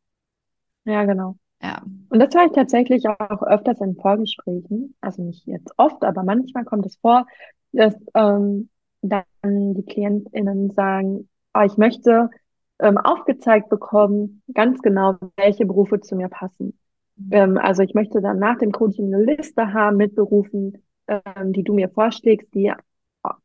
[0.83, 1.37] Ja, genau.
[1.61, 1.81] Ja.
[2.09, 4.95] Und das höre ich tatsächlich auch öfters in Vorgesprächen.
[5.01, 7.25] Also nicht jetzt oft, aber manchmal kommt es vor,
[7.71, 8.69] dass ähm,
[9.01, 12.29] dann die KlientInnen sagen, oh, ich möchte
[12.79, 16.77] ähm, aufgezeigt bekommen, ganz genau, welche Berufe zu mir passen.
[17.15, 17.29] Mhm.
[17.31, 21.63] Ähm, also ich möchte dann nach dem Coaching eine Liste haben mit Berufen, ähm, die
[21.63, 22.73] du mir vorschlägst, die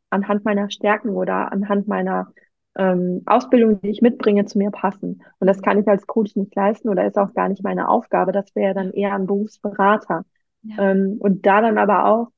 [0.08, 2.32] anhand meiner Stärken oder anhand meiner
[2.76, 5.22] ähm, Ausbildung, die ich mitbringe, zu mir passen.
[5.38, 8.32] Und das kann ich als Coach nicht leisten oder ist auch gar nicht meine Aufgabe.
[8.32, 10.24] Das wäre dann eher ein Berufsberater.
[10.62, 10.90] Ja.
[10.90, 12.28] Ähm, und da dann aber auch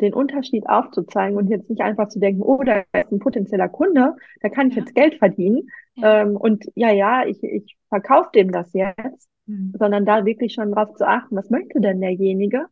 [0.00, 4.16] den Unterschied aufzuzeigen und jetzt nicht einfach zu denken, oh, da ist ein potenzieller Kunde,
[4.40, 4.82] da kann ich ja.
[4.82, 5.68] jetzt Geld verdienen.
[5.94, 6.22] Ja.
[6.22, 9.72] Ähm, und ja, ja, ich, ich verkaufe dem das jetzt, mhm.
[9.78, 12.66] sondern da wirklich schon drauf zu achten, was möchte denn derjenige?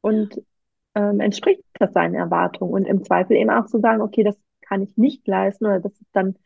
[0.00, 0.42] Und
[0.94, 2.72] ähm, entspricht das seinen Erwartungen?
[2.72, 5.92] Und im Zweifel eben auch zu sagen, okay, das kann ich nicht leisten oder das
[5.92, 6.36] ist dann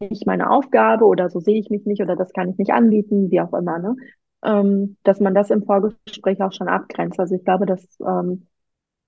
[0.00, 3.30] nicht meine Aufgabe oder so sehe ich mich nicht oder das kann ich nicht anbieten,
[3.30, 3.96] wie auch immer, ne?
[4.42, 7.18] Ähm, dass man das im Vorgespräch auch schon abgrenzt.
[7.18, 8.46] Also ich glaube, das ähm,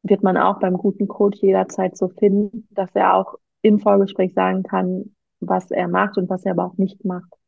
[0.03, 4.63] wird man auch beim guten Coach jederzeit so finden, dass er auch im Vorgespräch sagen
[4.63, 7.40] kann, was er macht und was er aber auch nicht macht.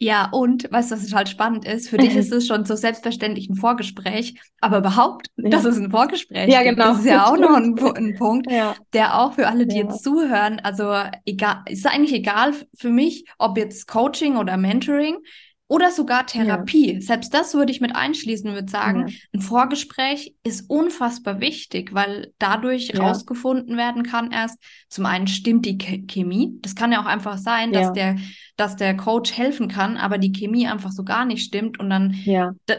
[0.00, 1.88] Ja, und weißt du, was total spannend ist?
[1.88, 5.50] Für dich ist es schon so selbstverständlich ein Vorgespräch, aber überhaupt, ja.
[5.50, 6.88] dass es ein Vorgespräch ja, genau.
[6.88, 8.74] Das ist ja auch noch ein, ein Punkt, ja.
[8.92, 9.84] der auch für alle, die ja.
[9.84, 10.92] jetzt zuhören, also
[11.24, 15.18] egal, ist eigentlich egal für mich, ob jetzt Coaching oder Mentoring,
[15.66, 16.94] oder sogar Therapie.
[16.94, 17.00] Ja.
[17.00, 19.14] Selbst das würde ich mit einschließen, würde sagen, ja.
[19.32, 23.02] ein Vorgespräch ist unfassbar wichtig, weil dadurch ja.
[23.02, 24.58] rausgefunden werden kann erst,
[24.88, 26.58] zum einen stimmt die Chemie.
[26.60, 28.16] Das kann ja auch einfach sein, dass der,
[28.56, 32.14] dass der Coach helfen kann, aber die Chemie einfach so gar nicht stimmt und dann,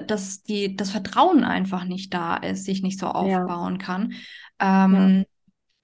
[0.08, 4.14] dass die, das Vertrauen einfach nicht da ist, sich nicht so aufbauen kann.
[4.60, 5.26] Ähm,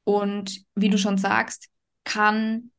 [0.03, 1.67] und wie du schon sagst,
[2.03, 2.70] kann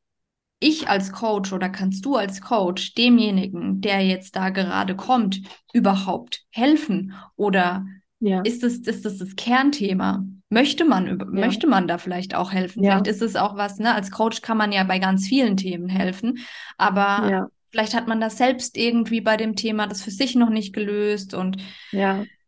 [0.62, 5.40] ich als Coach oder kannst du als Coach demjenigen, der jetzt da gerade kommt,
[5.72, 7.14] überhaupt helfen?
[7.36, 7.84] Oder
[8.20, 8.40] ja.
[8.42, 10.24] ist, das, ist das das Kernthema?
[10.48, 11.24] Möchte man, ja.
[11.26, 12.82] möchte man da vielleicht auch helfen?
[12.82, 12.92] Ja.
[12.92, 13.94] Vielleicht ist es auch was, ne?
[13.94, 16.38] Als Coach kann man ja bei ganz vielen Themen helfen,
[16.76, 20.74] aber vielleicht hat man das selbst irgendwie bei dem Thema das für sich noch nicht
[20.74, 21.56] gelöst und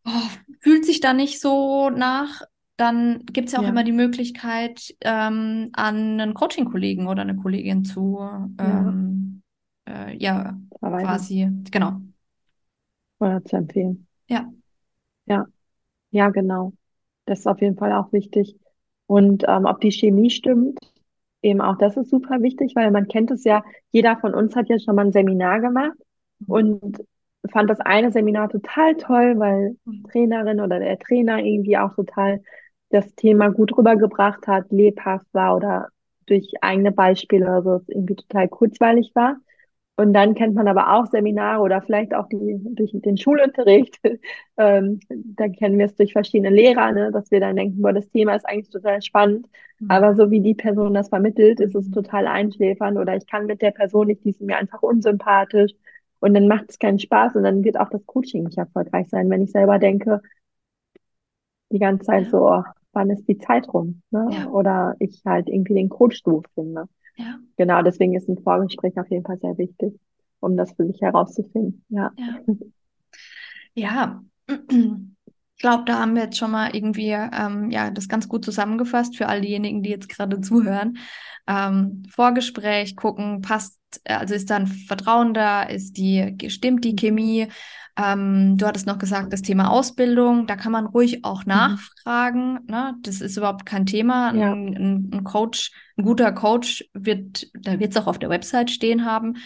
[0.04, 0.10] oh,
[0.60, 2.42] fühlt sich da nicht so nach
[2.76, 3.68] dann gibt es ja auch ja.
[3.68, 8.18] immer die Möglichkeit, ähm, an einen Coaching-Kollegen oder eine Kollegin zu,
[8.58, 8.94] ähm, ja,
[9.88, 10.58] äh, ja
[10.98, 12.00] quasi, genau.
[13.18, 14.06] Oder zu empfehlen.
[14.28, 14.52] Ja.
[15.26, 15.46] Ja,
[16.12, 16.74] ja, genau.
[17.26, 18.58] Das ist auf jeden Fall auch wichtig.
[19.06, 20.80] Und ähm, ob die Chemie stimmt,
[21.42, 24.68] eben auch das ist super wichtig, weil man kennt es ja, jeder von uns hat
[24.68, 25.98] ja schon mal ein Seminar gemacht
[26.46, 26.98] und
[27.52, 30.06] fand das eine Seminar total toll, weil die Mhm.
[30.12, 32.42] Trainerin oder der Trainer irgendwie auch total
[32.94, 35.88] das Thema gut rübergebracht hat, lebhaft war oder
[36.26, 39.36] durch eigene Beispiele oder so es irgendwie total kurzweilig war.
[39.96, 44.00] Und dann kennt man aber auch Seminare oder vielleicht auch die, durch den Schulunterricht.
[44.56, 48.08] ähm, da kennen wir es durch verschiedene Lehrer, ne, dass wir dann denken, boah, das
[48.10, 49.46] Thema ist eigentlich total spannend.
[49.86, 51.92] Aber so wie die Person das vermittelt, ist es Mhm.
[51.92, 55.72] total einschläfernd oder ich kann mit der Person nicht, die ist mir einfach unsympathisch.
[56.20, 59.28] Und dann macht es keinen Spaß und dann wird auch das Coaching nicht erfolgreich sein,
[59.30, 60.22] wenn ich selber denke,
[61.70, 62.62] die ganze Zeit so, oh,
[62.94, 64.02] wann ist die Zeit rum?
[64.10, 64.28] Ne?
[64.30, 66.88] ja, Oder ich halt irgendwie den Coach doof finde.
[67.16, 69.98] ja, Genau, deswegen ist ein Vorgespräch auf jeden Fall sehr wichtig,
[70.40, 71.84] um das für sich herauszufinden.
[71.88, 72.40] Ja, ja.
[73.74, 74.22] Ja,
[75.56, 79.16] ich glaube, da haben wir jetzt schon mal irgendwie ähm, ja, das ganz gut zusammengefasst
[79.16, 80.98] für all diejenigen, die jetzt gerade zuhören.
[81.46, 87.48] Ähm, Vorgespräch gucken, passt, also ist da ein Vertrauen da, ist die, stimmt die Chemie?
[87.96, 91.48] Ähm, du hattest noch gesagt, das Thema Ausbildung, da kann man ruhig auch Mhm.
[91.50, 92.94] nachfragen, ne?
[93.02, 94.30] Das ist überhaupt kein Thema.
[94.32, 98.30] ja, Ein, ein, ein Coach, ein guter Coach wird, da wird es auch auf der
[98.30, 99.36] Website stehen haben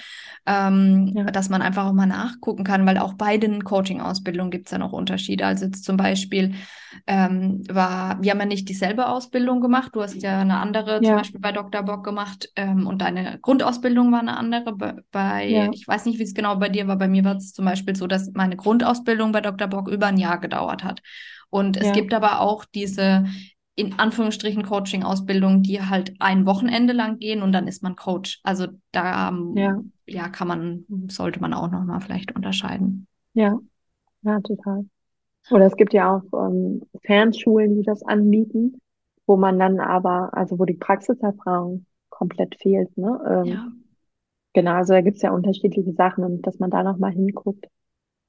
[0.47, 4.67] ähm, ja, dass man einfach auch mal nachgucken kann, weil auch bei den Coaching-Ausbildungen gibt
[4.67, 5.47] es ja noch Unterschiede.
[5.47, 6.55] Also jetzt zum Beispiel
[7.07, 9.91] ähm, war, wir haben ja nicht dieselbe Ausbildung gemacht.
[9.95, 11.83] Du hast ja eine andere, zum ja, Beispiel bei Dr.
[11.83, 14.75] Bock gemacht ähm, und deine Grundausbildung war eine andere.
[14.75, 16.97] Bei, bei ja, ich weiß nicht, wie es genau bei dir war.
[16.97, 19.69] Bei mir war es zum Beispiel so, dass meine Grundausbildung bei Dr.
[19.69, 21.01] Bock über ein Jahr gedauert hat.
[21.51, 23.25] Und es gibt aber auch diese
[23.79, 28.41] in Anführungsstrichen Coaching-Ausbildung, die halt ein Wochenende lang gehen und dann ist man Coach.
[28.43, 33.07] Also da ähm, ja, ja, kann man, sollte man auch nochmal vielleicht unterscheiden.
[33.35, 33.57] ja,
[34.23, 34.85] ja, total.
[35.51, 38.81] Oder es gibt ja auch ähm, Fernschulen, die das anbieten,
[39.27, 43.21] wo man dann aber, also wo die Praxiserfahrung komplett fehlt, ne?
[43.29, 43.73] Ähm, Ja,
[44.55, 47.67] genau, also da gibt's ja unterschiedliche Sachen und dass man da nochmal hinguckt.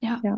[0.02, 0.38] ja, Ja,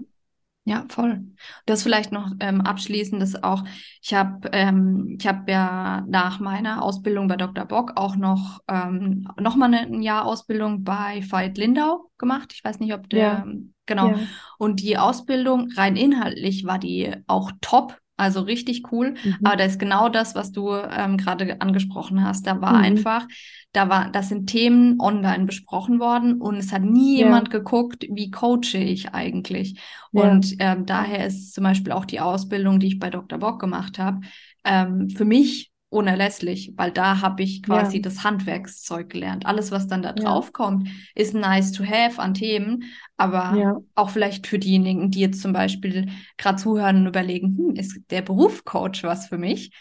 [0.66, 1.24] ja, voll.
[1.66, 3.64] Das vielleicht noch ähm, abschließend ist auch,
[4.02, 7.66] ich habe ähm, ich habe ja nach meiner Ausbildung bei Dr.
[7.66, 12.54] Bock auch noch ähm, noch mal eine, ein Jahr Ausbildung bei Veit Lindau gemacht.
[12.56, 13.48] Ich weiß nicht, ob ja, der
[13.86, 14.08] genau.
[14.08, 14.28] ja,
[14.58, 17.98] Und die Ausbildung rein inhaltlich war die auch top.
[18.18, 19.16] Also richtig cool.
[19.42, 22.46] Aber mhm, da ist genau das, was du ähm, gerade angesprochen hast.
[22.46, 23.28] Da war mhm, einfach,
[23.72, 28.06] da war, das sind Themen online besprochen worden und es hat nie ja, jemand geguckt,
[28.12, 29.80] wie coache ich eigentlich.
[30.12, 33.40] ja, Und ähm, daher ist zum Beispiel auch die Ausbildung, die ich bei Dr.
[33.40, 34.22] Bock gemacht habe,
[34.64, 39.46] ähm, für mich unerlässlich, weil da habe ich ja, quasi das Handwerkszeug gelernt.
[39.46, 42.84] Alles, was dann da ja, drauf kommt, ist nice to have an Themen,
[43.18, 47.76] aber ja, auch vielleicht für diejenigen, die jetzt zum Beispiel gerade zuhören und überlegen, hm,
[47.76, 49.72] ist der Beruf Coach was für mich?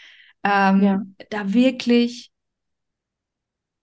[0.77, 2.31] ja, Ähm, da wirklich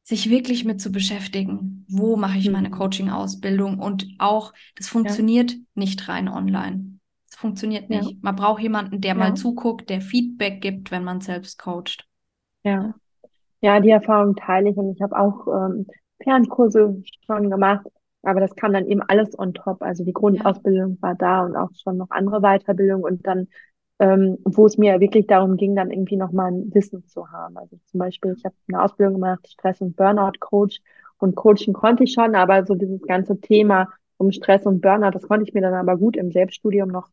[0.02, 1.84] sich wirklich mit zu beschäftigen.
[1.88, 3.78] Wo mache ich meine mhm, Coaching-Ausbildung?
[3.78, 6.98] Und auch, das ja, funktioniert nicht rein online.
[7.36, 8.22] Funktioniert ja, nicht.
[8.22, 12.06] Man braucht jemanden, der mal ja, zuguckt, der Feedback gibt, wenn man selbst coacht.
[12.64, 12.94] Ja.
[13.62, 15.86] Ja, die Erfahrung teile ich und ich habe auch ähm,
[16.22, 17.86] Fernkurse schon gemacht,
[18.22, 19.82] aber das kam dann eben alles on top.
[19.82, 23.48] Also die Ja, Grundausbildung war da und auch schon noch andere Weiterbildung und dann,
[24.00, 27.56] ähm, wo es mir wirklich darum ging, dann irgendwie nochmal ein Wissen zu haben.
[27.58, 30.80] Also zum Beispiel, ich habe eine Ausbildung gemacht, Stress- und Burnout-Coach
[31.18, 33.88] und Coaching konnte ich schon, aber so dieses ganze Thema
[34.18, 37.08] um Stress und Burnout, das konnte ich mir dann aber gut im Selbststudium noch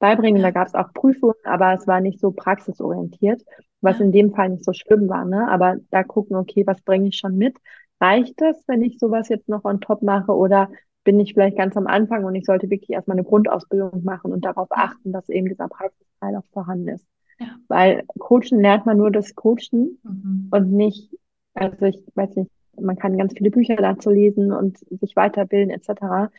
[0.00, 0.42] beibringen.
[0.42, 3.42] Da gab es auch Prüfungen, aber es war nicht so praxisorientiert
[3.82, 5.48] was ja, in dem Fall nicht so schlimm war, ne?
[5.50, 7.56] Aber da gucken, okay, was bringe ich schon mit?
[8.00, 10.70] Reicht das, wenn ich sowas jetzt noch on top mache oder
[11.04, 14.44] bin ich vielleicht ganz am Anfang und ich sollte wirklich erstmal eine Grundausbildung machen und
[14.44, 17.06] darauf achten, dass eben dieser Praxisteil auch vorhanden ist.
[17.38, 17.46] ja.
[17.68, 20.48] Weil Coachen lernt man nur das Coachen Mhm.
[20.50, 21.10] und nicht,
[21.54, 26.30] also ich weiß nicht, man kann ganz viele Bücher dazu lesen und sich weiterbilden etc.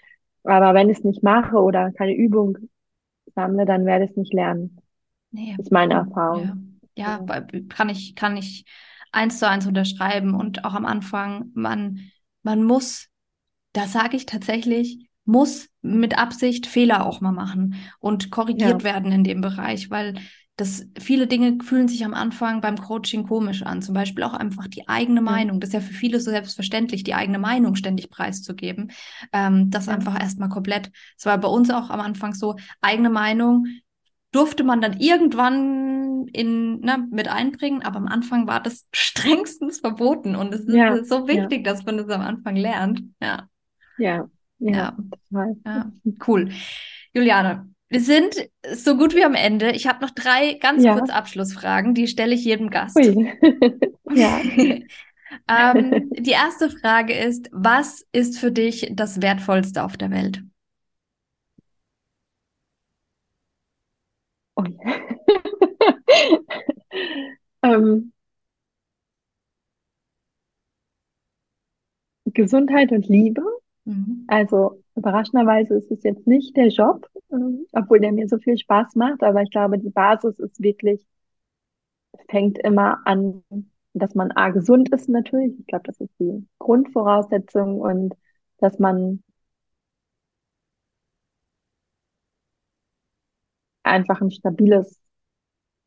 [0.44, 2.58] Aber wenn ich es nicht mache oder keine Übung
[3.36, 4.78] sammle, dann werde ich es nicht lernen.
[5.32, 6.56] Nee, Das ist meine ja, Erfahrung.
[6.98, 8.66] ja, Ja, bei- kann ich, kann ich
[9.12, 10.34] eins zu eins unterschreiben.
[10.36, 12.12] Und auch am Anfang, man,
[12.44, 13.08] man muss,
[13.74, 19.12] da sage ich tatsächlich, muss mit Absicht Fehler auch mal machen und ja, korrigiert werden
[19.12, 20.16] in dem Bereich, weil
[20.58, 23.82] das viele Dinge fühlen sich am Anfang beim Coaching komisch an.
[23.82, 25.60] Zum Beispiel auch einfach die eigene ja, Meinung.
[25.60, 28.92] Das ist ja für viele so selbstverständlich, die eigene Meinung ständig preiszugeben.
[29.34, 30.92] Ähm, das ja, einfach erstmal komplett.
[31.18, 33.66] Es war bei uns auch am Anfang so, eigene Meinung
[34.32, 40.36] durfte man dann irgendwann in, ne, mit einbringen, aber am Anfang war das strengstens verboten
[40.36, 43.04] und es ist ja, äh, so ja, wichtig, dass man das am Anfang lernt.
[43.22, 43.48] Ja,
[43.98, 44.30] ja,
[44.60, 44.96] ja,
[45.32, 45.92] ja, ja,
[46.28, 46.52] cool.
[47.14, 49.72] Juliane, wir sind so gut wie am Ende.
[49.72, 52.98] Ich habe noch drei ganz Ja, kurze Abschlussfragen, die stelle ich jedem Gast.
[54.14, 54.42] Ja,
[55.48, 60.44] Ähm, die erste Frage ist, was ist für dich das Wertvollste auf der Welt?
[64.58, 64.64] Oh
[67.64, 68.12] ähm,
[72.26, 73.42] Gesundheit und Liebe.
[73.86, 74.26] Mhm.
[74.28, 77.10] Also überraschenderweise ist es jetzt nicht der Job,
[77.74, 81.06] obwohl der mir so viel Spaß macht, aber ich glaube, die Basis ist wirklich,
[82.30, 83.44] fängt immer an,
[83.94, 85.54] dass man A gesund ist natürlich.
[85.60, 88.16] Ich glaube, das ist die Grundvoraussetzung und
[88.60, 89.22] dass man
[93.84, 95.00] einfach ein stabiles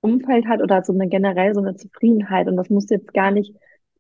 [0.03, 2.49] Umfeld hat oder so eine generell so eine Zufriedenheit.
[2.49, 3.55] Und das muss jetzt gar nicht,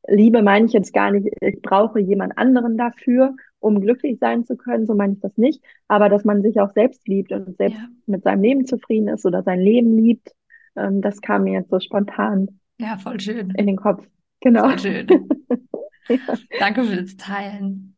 [0.06, 4.56] Liebe meine ich jetzt gar nicht, ich brauche jemand anderen dafür, um glücklich sein zu
[4.56, 5.62] können, so meine ich das nicht.
[5.88, 7.88] Aber dass man sich auch selbst liebt und selbst ja.
[8.06, 10.32] mit seinem Leben zufrieden ist oder sein Leben liebt,
[10.76, 12.60] ähm, das kam mir jetzt so spontan.
[12.78, 13.50] Ja, voll schön.
[13.56, 14.06] In den Kopf.
[14.40, 14.68] Genau.
[14.68, 15.06] Voll schön.
[16.08, 16.16] ja.
[16.58, 17.96] Danke für das Teilen.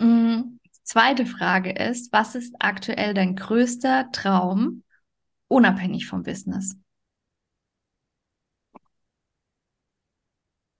[0.00, 0.58] Mhm.
[0.84, 4.84] Zweite Frage ist, was ist aktuell dein größter Traum,
[5.48, 6.78] unabhängig vom Business?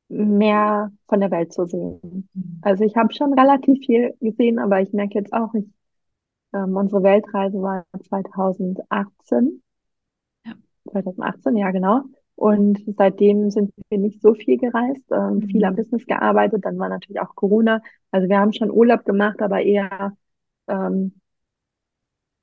[0.08, 2.00] Mehr von der Welt zu sehen.
[2.32, 2.58] Mhm.
[2.62, 5.66] Also ich habe schon relativ viel gesehen, aber ich merke jetzt auch, ich,
[6.54, 9.62] ähm, unsere Weltreise war 2018.
[10.46, 10.54] Ja.
[10.90, 12.02] 2018, ja genau.
[12.34, 15.42] Und seitdem sind wir nicht so viel gereist, ähm, mhm.
[15.42, 16.64] viel am Business gearbeitet.
[16.64, 17.82] Dann war natürlich auch Corona.
[18.10, 20.16] Also wir haben schon Urlaub gemacht, aber eher
[20.68, 21.20] ähm,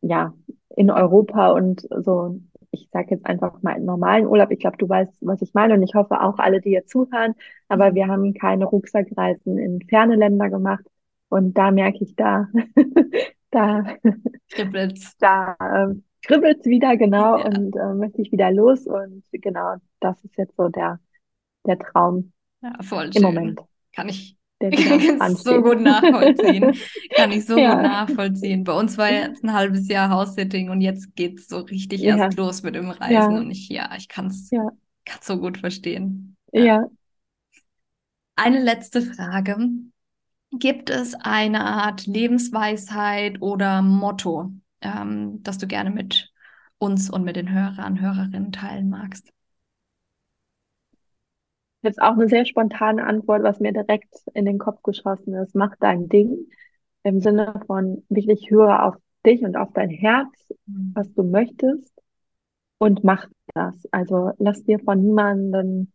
[0.01, 0.34] ja
[0.76, 2.39] in Europa und so
[2.76, 4.51] ich sage jetzt einfach mal einen normalen Urlaub.
[4.51, 7.34] Ich glaube, du weißt, was ich meine und ich hoffe auch alle, die jetzt zuhören.
[7.67, 10.86] Aber wir haben keine Rucksackreisen in ferne Länder gemacht
[11.30, 12.47] und da merke ich, da,
[13.51, 13.86] da
[14.49, 15.15] kribbelt's.
[15.19, 17.45] Da äh, kribbelt's wieder, genau, ja.
[17.45, 20.99] und äh, möchte ich wieder los und genau, das ist jetzt so der,
[21.65, 23.21] der Traum ja, voll im schön.
[23.21, 23.61] Moment.
[23.95, 24.72] Kann ich der
[25.20, 26.74] Kann so gut nachvollziehen.
[27.16, 27.74] Kann ich so ja.
[27.74, 28.64] gut nachvollziehen.
[28.64, 32.18] Bei uns war jetzt ein halbes Jahr House-Sitting und jetzt geht es so richtig ja.
[32.18, 33.14] erst los mit dem Reisen.
[33.14, 33.28] Ja.
[33.28, 34.70] Und ich, ja, ich kann es ja.
[35.22, 36.38] so gut verstehen.
[36.51, 36.88] Ja.
[38.36, 39.58] Eine letzte Frage.
[40.51, 44.51] Gibt es eine Art Lebensweisheit oder Motto,
[44.82, 46.32] ähm, das du gerne mit
[46.78, 49.35] uns und mit den Hörern, Hörerinnen teilen magst?
[51.86, 55.54] Jetzt auch eine sehr spontane Antwort, was mir direkt in den Kopf geschossen ist.
[55.54, 56.48] Mach dein Ding
[57.04, 60.94] im Sinne von wirklich höre auf dich und auf dein Herz, mhm.
[60.96, 61.94] was du möchtest
[62.80, 63.76] und mach das.
[63.92, 65.92] Also lass dir von niemandem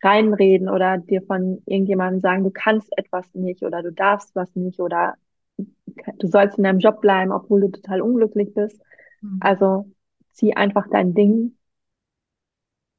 [0.00, 4.78] reinreden oder dir von irgendjemandem sagen, du kannst etwas nicht oder du darfst was nicht
[4.78, 5.14] oder
[5.56, 8.80] du sollst in deinem Job bleiben, obwohl du total unglücklich bist.
[9.20, 9.38] Mhm.
[9.40, 9.90] Also
[10.30, 11.56] zieh einfach dein Ding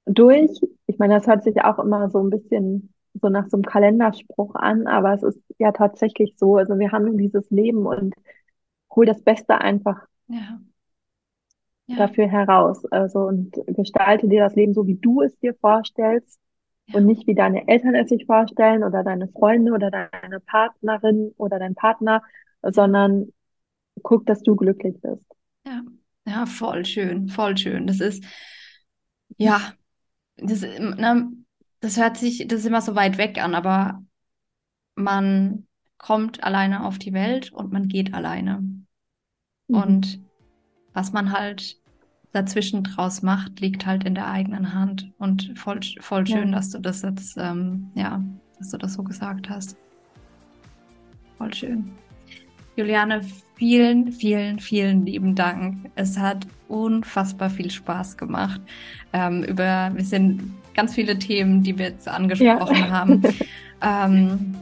[0.06, 0.52] durch.
[0.88, 4.56] Ich meine, das hört sich auch immer so ein bisschen so nach so einem Kalenderspruch
[4.56, 6.58] an, aber es ist ja tatsächlich so.
[6.58, 8.16] Also wir haben dieses Leben und
[8.96, 10.60] hol das Beste einfach ja.
[11.88, 11.98] Ja.
[11.98, 12.86] dafür heraus.
[12.92, 16.40] Also und gestalte dir das Leben so, wie du es dir vorstellst
[16.88, 16.98] ja.
[16.98, 21.60] und nicht wie deine Eltern es sich vorstellen oder deine Freunde oder deine Partnerin oder
[21.60, 22.24] dein Partner,
[22.64, 23.32] sondern
[24.02, 25.26] guck, dass du glücklich bist.
[25.66, 25.82] Ja,
[26.26, 27.86] ja, voll schön, voll schön.
[27.86, 28.24] Das ist,
[29.38, 29.74] ja,
[30.38, 31.32] das, ne,
[31.80, 34.04] das hört sich, das ist immer so weit weg an, aber
[34.96, 35.68] man
[35.98, 38.60] kommt alleine auf die Welt und man geht alleine.
[39.68, 39.76] Mhm.
[39.76, 40.20] Und
[40.94, 41.78] was man halt
[42.34, 45.12] dazwischen draus macht, liegt halt in der eigenen Hand.
[45.18, 46.56] Und voll, voll schön, ja.
[46.56, 48.24] dass du das jetzt, ähm, ja,
[48.58, 49.78] dass du das so gesagt hast.
[51.38, 51.92] Voll schön.
[52.76, 53.22] Juliane,
[53.56, 55.92] vielen, vielen, vielen lieben Dank.
[55.96, 58.60] Es hat unfassbar viel Spaß gemacht.
[59.14, 62.90] Ähm, über, wir sind ganz viele Themen, die wir jetzt angesprochen ja.
[62.90, 63.22] haben.
[63.86, 64.56] Ähm,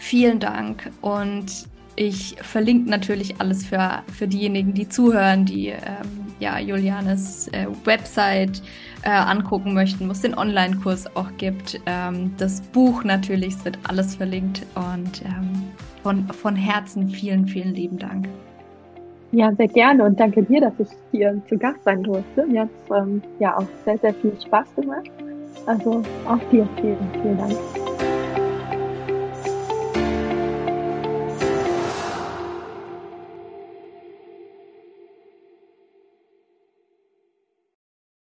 [0.00, 5.78] vielen Dank und ich verlinke natürlich alles für, für diejenigen, die zuhören, die ähm,
[6.40, 8.62] ja, Julianes äh, Website
[9.02, 11.80] äh, angucken möchten, wo es den Online-Kurs auch gibt.
[11.86, 15.62] Ähm, das Buch natürlich, es wird alles verlinkt und ähm,
[16.02, 18.28] von, von Herzen vielen, vielen lieben Dank.
[19.34, 22.46] Ja, sehr gerne und danke dir, dass ich hier zu Gast sein durfte.
[22.46, 25.10] Mir hat es ähm, ja auch sehr, sehr viel Spaß gemacht.
[25.66, 27.93] Also auch dir vielen, vielen Dank.